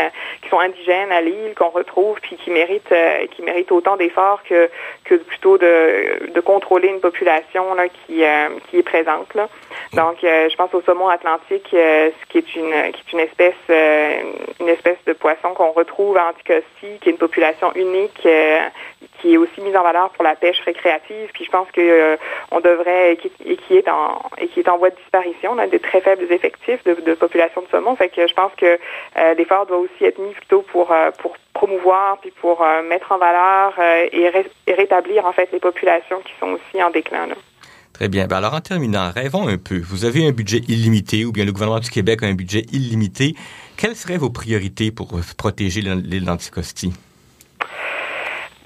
qui 0.43 0.49
sont 0.49 0.61
indigènes 0.61 1.13
à 1.13 1.21
l'île, 1.21 1.55
qu'on 1.55 1.71
retrouve, 1.71 2.19
puis 2.21 2.37
qui 2.37 2.51
méritent 2.51 2.93
euh, 2.93 3.27
qui 3.27 3.43
méritent 3.43 3.73
autant 3.73 3.97
d'efforts 3.97 4.43
que 4.49 4.71
que 5.05 5.17
plutôt 5.17 5.59
de, 5.59 6.31
de 6.33 6.41
contrôler 6.41 6.89
une 6.89 7.01
population 7.01 7.75
là, 7.75 7.89
qui 7.89 8.23
qui 8.71 8.79
est 8.79 8.83
présente. 8.83 9.35
Là. 9.35 9.49
Donc, 9.93 10.19
je 10.23 10.55
pense 10.57 10.73
au 10.75 10.81
saumon 10.83 11.09
atlantique, 11.09 11.69
ce 11.73 12.27
qui 12.29 12.39
est 12.39 12.57
une 12.57 12.93
qui 12.93 13.03
est 13.07 13.13
une 13.13 13.21
espèce 13.21 13.55
une 14.61 14.69
espèce 14.69 14.99
de 15.07 15.13
poisson 15.13 15.55
qu'on 15.55 15.73
retrouve 15.73 16.17
à 16.17 16.29
Anticosti, 16.29 16.99
qui 17.01 17.09
est 17.09 17.13
une 17.13 17.19
population 17.19 17.73
unique, 17.75 18.21
euh, 18.27 18.61
qui 19.21 19.35
est 19.35 19.37
aussi 19.37 19.61
mise 19.61 19.77
en 19.77 19.83
valeur 19.83 20.11
pour 20.11 20.25
la 20.25 20.35
pêche 20.35 20.61
récréative. 20.65 21.31
Puis 21.33 21.45
je 21.45 21.51
pense 21.51 21.71
que 21.71 21.81
euh, 21.81 22.17
on 22.51 22.61
devrait 22.61 23.13
et 23.13 23.57
qui, 23.57 23.77
est 23.77 23.89
en 23.89 24.21
et 24.39 24.49
qui 24.49 24.61
est 24.61 24.69
en 24.69 24.79
voie 24.79 24.91
de 24.91 24.97
disparition. 24.97 25.53
On 25.53 25.59
a 25.59 25.67
des 25.67 25.79
très 25.79 26.01
faibles 26.01 26.31
effectifs 26.31 26.83
de, 26.85 27.15
population 27.15 27.63
de 27.63 27.69
saumon. 27.69 27.97
Fait 27.97 28.09
que 28.09 28.27
je 28.27 28.35
pense 28.35 28.53
que 28.57 28.79
euh, 29.17 29.35
l'effort 29.35 29.67
doit 29.67 29.79
aussi 29.79 30.05
être 30.05 30.19
mis 30.19 30.33
plutôt 30.33 30.63
pour 30.63 30.95
pour 31.19 31.37
promouvoir 31.55 32.19
puis 32.19 32.33
pour 32.33 32.65
mettre 32.85 33.13
en 33.13 33.19
valeur 33.19 33.73
et, 34.13 34.31
rétablir 34.69 35.25
en 35.25 35.33
fait 35.33 35.49
les 35.53 35.61
populations 35.61 36.21
qui 36.21 36.33
sont 36.39 36.51
aussi 36.51 36.83
en 36.83 36.91
déclin. 36.91 37.29
Très 37.97 38.09
bien. 38.09 38.27
Ben 38.27 38.37
alors, 38.37 38.53
en 38.53 38.61
terminant, 38.61 39.11
rêvons 39.11 39.49
un 39.49 39.57
peu. 39.57 39.81
Vous 39.81 40.05
avez 40.05 40.29
un 40.29 40.31
budget 40.31 40.61
illimité, 40.69 41.25
ou 41.25 41.33
bien 41.33 41.47
le 41.47 41.53
gouvernement 41.53 41.81
du 41.81 41.89
Québec 41.89 42.23
a 42.23 42.27
un 42.27 42.35
budget 42.35 42.67
illimité. 42.71 43.35
Quelles 43.77 43.97
seraient 43.97 44.17
vos 44.17 44.31
priorités 44.31 44.91
pour 44.91 45.21
protéger 45.37 45.83
l'île 45.83 46.25
d'Anticosti? 46.25 46.93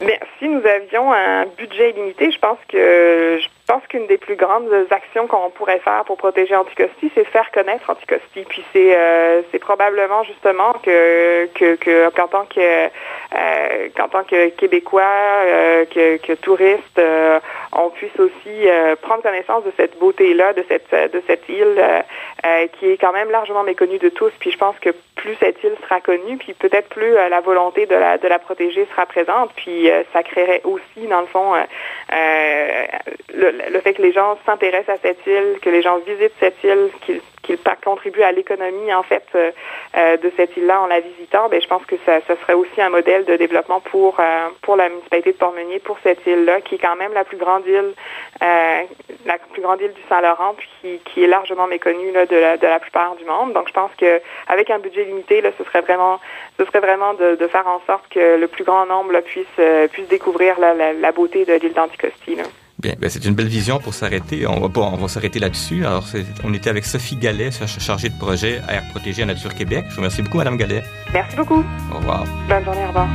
Bien, 0.01 0.19
si 0.39 0.49
nous 0.49 0.63
avions 0.65 1.13
un 1.13 1.47
budget 1.59 1.91
illimité, 1.91 2.31
je 2.31 2.39
pense 2.39 2.59
que 2.69 3.39
pense 3.71 3.87
qu'une 3.87 4.09
des 4.09 4.19
plus 4.19 4.35
grandes 4.35 4.69
actions 4.91 5.29
qu'on 5.29 5.49
pourrait 5.51 5.79
faire 5.79 6.03
pour 6.05 6.17
protéger 6.17 6.57
Anticosti, 6.57 7.13
c'est 7.15 7.25
faire 7.25 7.53
connaître 7.53 7.89
Anticosti. 7.89 8.43
Puis 8.49 8.65
c'est 8.73 8.97
euh, 8.97 9.43
c'est 9.51 9.61
probablement 9.61 10.25
justement 10.25 10.73
que 10.83 11.47
que 11.55 12.11
qu'en 12.11 12.27
tant 12.27 12.47
que 12.47 12.61
euh, 12.61 13.89
qu'en 13.97 14.09
tant 14.09 14.25
que 14.25 14.49
Québécois, 14.49 15.03
euh, 15.05 15.85
que, 15.85 16.17
que 16.17 16.33
touristes, 16.33 16.99
euh, 16.99 17.39
on 17.71 17.91
puisse 17.91 18.19
aussi 18.19 18.67
euh, 18.67 18.97
prendre 18.97 19.23
connaissance 19.23 19.63
de 19.63 19.73
cette 19.77 19.97
beauté-là, 20.01 20.53
de 20.53 20.65
cette 20.69 20.91
de 21.13 21.23
cette 21.29 21.49
île 21.49 21.81
qui 22.73 22.91
est 22.91 22.97
quand 22.97 23.13
même 23.13 23.31
largement 23.31 23.63
méconnue 23.63 23.99
de 23.99 24.09
tous. 24.09 24.33
Puis 24.41 24.51
je 24.51 24.59
pense 24.59 24.77
que 24.81 24.91
plus 25.23 25.37
cette 25.41 25.63
île 25.63 25.77
sera 25.83 26.01
connue, 26.01 26.37
puis 26.37 26.55
peut-être 26.55 26.89
plus 26.89 27.15
la 27.15 27.41
volonté 27.41 27.87
de 27.87 27.95
la 27.95 28.19
de 28.19 28.29
la 28.29 28.39
protéger 28.39 28.87
sera 28.91 29.07
présente. 29.07 29.53
Puis 29.57 29.91
ça 30.13 30.23
créerait 30.23 30.63
aussi, 30.65 31.07
dans 31.09 31.21
le 31.21 31.27
fond, 31.27 31.55
le, 32.11 33.71
le 33.71 33.81
fait 33.81 33.95
que 33.95 34.03
les 34.03 34.13
gens 34.13 34.39
s'intéressent 34.47 34.97
à 34.97 35.01
cette 35.01 35.27
île, 35.27 35.59
que 35.63 35.71
les 35.71 35.83
gens 35.83 35.99
visitent 35.99 36.35
cette 36.41 36.63
île, 36.65 36.91
qu'ils 37.03 37.21
qu'il 37.43 37.59
contribue 37.85 38.23
à 38.23 38.33
l'économie 38.33 38.93
en 38.93 39.03
fait 39.03 39.25
euh, 39.35 39.51
euh, 39.97 40.17
de 40.17 40.31
cette 40.37 40.57
île-là 40.57 40.83
en 40.83 40.87
la 40.87 41.01
visitant, 41.01 41.49
ben, 41.49 41.61
je 41.61 41.67
pense 41.67 41.85
que 41.85 41.97
ça, 42.05 42.21
ça, 42.27 42.35
serait 42.37 42.55
aussi 42.55 42.81
un 42.81 42.91
modèle 42.91 43.25
de 43.25 43.37
développement 43.37 43.81
pour 43.81 44.21
euh, 44.21 44.49
pour 44.63 44.77
la 44.77 44.89
municipalité 44.89 45.33
de 45.33 45.37
Port-Meunier, 45.37 45.79
pour 45.79 45.99
cette 46.03 46.25
île-là, 46.27 46.61
qui 46.61 46.77
est 46.77 46.79
quand 46.79 46.97
même 46.97 47.13
la 47.13 47.25
plus 47.25 47.37
grande 47.37 47.67
île, 47.67 47.95
la 48.41 49.39
plus 49.53 49.63
grande 49.63 49.81
île 49.81 49.93
du 49.93 50.03
Saint-Laurent, 50.09 50.55
puis 50.57 51.01
qui, 51.05 51.25
est 51.25 51.27
largement 51.27 51.67
méconnue 51.67 52.13
là, 52.13 52.27
de, 52.27 52.37
la, 52.37 52.57
de 52.57 52.67
la 52.67 52.79
plupart 52.79 53.17
du 53.17 53.25
monde. 53.25 53.53
Donc 53.53 53.69
je 53.69 53.73
pense 53.73 53.91
que 53.99 54.21
avec 54.49 54.71
un 54.71 54.79
budget 54.79 55.05
limité, 55.05 55.41
là, 55.41 55.51
ce 55.59 55.65
serait 55.65 55.81
vraiment 55.81 56.21
ce 56.59 56.65
serait 56.65 56.81
vraiment 56.81 57.15
de, 57.15 57.37
de 57.37 57.47
faire 57.47 57.67
en 57.67 57.81
sorte 57.87 58.09
que 58.11 58.37
le 58.37 58.49
plus 58.49 58.65
grand 58.65 58.87
nombre 58.87 59.13
là, 59.13 59.23
puisse 59.23 59.47
puisse 59.93 60.09
découvrir 60.09 60.59
la, 60.59 60.93
la 60.93 61.13
beauté 61.13 61.45
de 61.45 61.55
l'île 61.55 61.73
d'Anticosti. 61.73 62.37
Bien, 62.83 62.95
ben 62.99 63.11
c'est 63.11 63.25
une 63.27 63.35
belle 63.35 63.49
vision 63.49 63.79
pour 63.79 63.93
s'arrêter. 63.93 64.47
On 64.47 64.59
va 64.59 64.71
pas, 64.71 64.81
on 64.81 64.97
va 64.97 65.09
s'arrêter 65.09 65.39
là-dessus. 65.39 65.85
Alors, 65.85 66.07
on 66.45 66.55
était 66.55 66.71
avec 66.71 66.87
Sophie 66.87 67.17
Gallet, 67.17 67.51
chargée 67.79 68.09
de 68.09 68.17
projet 68.17 68.63
Air 68.69 68.85
protégé 68.91 69.23
à 69.23 69.27
Nature 69.27 69.55
Québec. 69.55 69.85
Je 69.89 69.95
vous 69.95 69.99
remercie 69.99 70.23
beaucoup, 70.23 70.39
Madame 70.39 70.57
Gallet. 70.57 70.83
Merci 71.13 71.37
beaucoup. 71.37 71.63
Au 71.93 71.99
revoir. 71.99 72.25
Bonne 72.49 72.65
journée, 72.65 72.85
au 72.85 72.89
revoir. 72.89 73.09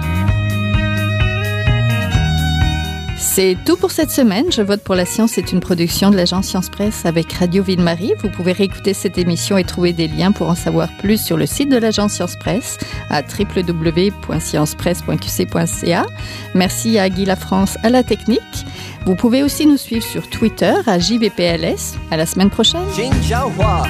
C'est 3.18 3.58
tout 3.66 3.76
pour 3.76 3.92
cette 3.92 4.12
semaine. 4.12 4.52
Je 4.52 4.62
vote 4.62 4.82
pour 4.82 4.96
la 4.96 5.06
science. 5.06 5.32
C'est 5.32 5.52
une 5.52 5.60
production 5.60 6.10
de 6.10 6.16
l'agence 6.16 6.48
Science 6.48 6.70
Presse 6.70 7.06
avec 7.06 7.34
Radio 7.34 7.64
Ville-Marie. 7.64 8.14
Vous 8.20 8.30
pouvez 8.30 8.52
réécouter 8.52 8.94
cette 8.94 9.18
émission 9.18 9.58
et 9.58 9.64
trouver 9.64 9.94
des 9.94 10.08
liens 10.08 10.32
pour 10.32 10.48
en 10.48 10.56
savoir 10.56 10.90
plus 11.00 11.22
sur 11.22 11.36
le 11.36 11.46
site 11.46 11.70
de 11.70 11.78
l'agence 11.78 12.14
Science 12.14 12.38
Presse 12.38 12.78
à 13.10 13.24
www.sciencepresse.qc.ca. 13.24 16.06
Merci 16.54 17.00
à 17.00 17.10
Guy 17.10 17.26
Lafrance 17.26 17.78
à 17.84 17.90
la 17.90 18.04
technique. 18.04 18.66
Vous 19.06 19.14
pouvez 19.14 19.44
aussi 19.44 19.68
nous 19.68 19.78
suivre 19.78 20.04
sur 20.04 20.28
Twitter 20.28 20.74
à 20.88 20.98
JVPLS. 20.98 21.94
À 22.10 22.18
la 22.18 22.26
semaine 22.26 22.50
prochaine. 22.50 22.82
Jin 22.98 23.12
Hua 23.56 23.84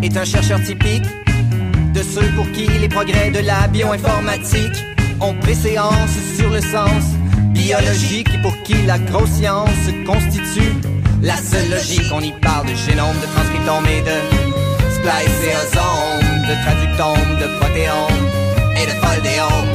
est 0.00 0.16
un 0.16 0.24
chercheur 0.24 0.62
typique 0.62 1.02
de 1.92 2.00
ceux 2.02 2.28
pour 2.36 2.48
qui 2.52 2.66
les 2.66 2.88
progrès 2.88 3.32
de 3.32 3.40
la 3.40 3.66
bioinformatique 3.66 4.84
ont 5.20 5.34
préséance 5.34 6.14
sur 6.36 6.50
le 6.50 6.60
sens 6.60 7.02
biologique 7.50 8.28
et 8.32 8.40
pour 8.40 8.56
qui 8.62 8.74
la 8.86 9.00
grosse 9.00 9.42
constitue 10.06 10.72
la 11.20 11.36
seule 11.36 11.70
logique. 11.70 12.12
On 12.14 12.20
y 12.20 12.30
parle 12.30 12.68
de 12.68 12.74
génome, 12.76 13.16
de 13.16 13.26
transcriptome 13.34 13.86
et 13.86 14.02
de 14.02 14.18
spliceosome, 14.94 16.46
de 16.46 16.54
traductome, 16.62 17.38
de 17.40 17.58
protéome 17.58 18.22
et 18.76 18.86
de 18.86 18.94
foldéome, 19.02 19.72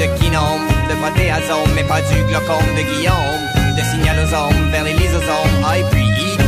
de 0.00 0.18
kinome, 0.18 0.66
de 0.88 0.94
protéasome, 1.02 1.70
mais 1.74 1.84
pas 1.84 2.00
du 2.00 2.22
glaucome 2.24 2.74
de 2.76 2.96
Guillaume 2.96 3.65
vers 4.70 4.84
les 4.84 4.92
lysosomes, 4.92 5.64
et 5.76 5.84
puis 5.90 6.04
E.T. 6.04 6.44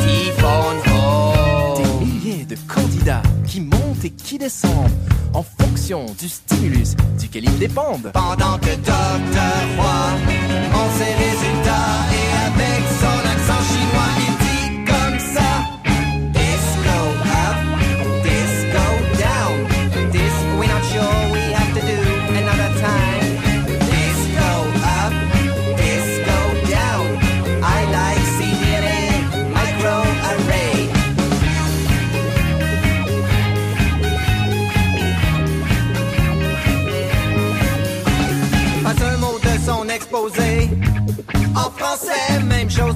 Des 1.77 2.05
milliers 2.05 2.45
de 2.45 2.57
candidats 2.67 3.23
qui 3.47 3.61
montent 3.61 4.05
et 4.05 4.11
qui 4.11 4.39
descendent 4.39 4.91
en 5.35 5.43
fonction 5.43 6.07
du 6.19 6.29
stimulus 6.29 6.95
duquel 7.19 7.45
ils 7.45 7.59
dépendent. 7.59 8.11
Pendant 8.13 8.59
que 8.59 8.75
Dr. 8.77 9.53
Roy 9.77 10.11
en 10.75 10.91
ses 10.99 11.15
résultats 11.15 12.08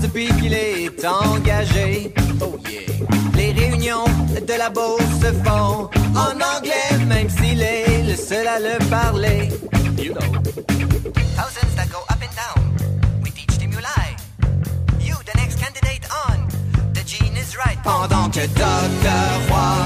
depuis 0.03 0.27
qu'il 0.41 0.53
est 0.53 1.05
engagé. 1.05 2.12
Oh 2.41 2.59
yeah. 2.69 2.81
Les 3.35 3.53
réunions 3.53 4.05
de 4.47 4.55
la 4.59 4.69
bourse 4.69 5.03
se 5.21 5.33
font 5.45 5.88
en 6.15 6.35
anglais, 6.57 7.07
même 7.07 7.29
s'il 7.31 7.62
est 7.62 8.03
le 8.09 8.17
seul 8.17 8.47
à 8.47 8.59
le 8.59 8.79
parler. 8.91 9.49
You 9.99 10.15
know. 10.15 10.21
Thousands 11.37 11.75
that 11.77 11.88
go 11.91 12.01
up 12.11 12.21
and 12.21 12.35
down. 12.35 12.61
We 13.23 13.31
teach 13.31 13.53
stimuli. 13.53 14.17
You, 15.01 15.15
the 15.25 15.37
next 15.37 15.59
candidate 15.59 16.05
on. 16.27 16.49
The 16.95 17.05
gene 17.07 17.37
is 17.37 17.57
right. 17.57 17.79
Pendant 17.85 18.29
que 18.31 18.45
Dr. 18.47 19.25
Roy 19.49 19.77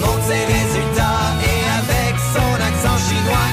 monte 0.00 0.22
ses 0.28 0.44
résultats 0.44 1.32
et 1.50 1.60
avec 1.80 2.14
son 2.34 2.54
accent 2.68 2.98
chinois, 3.08 3.48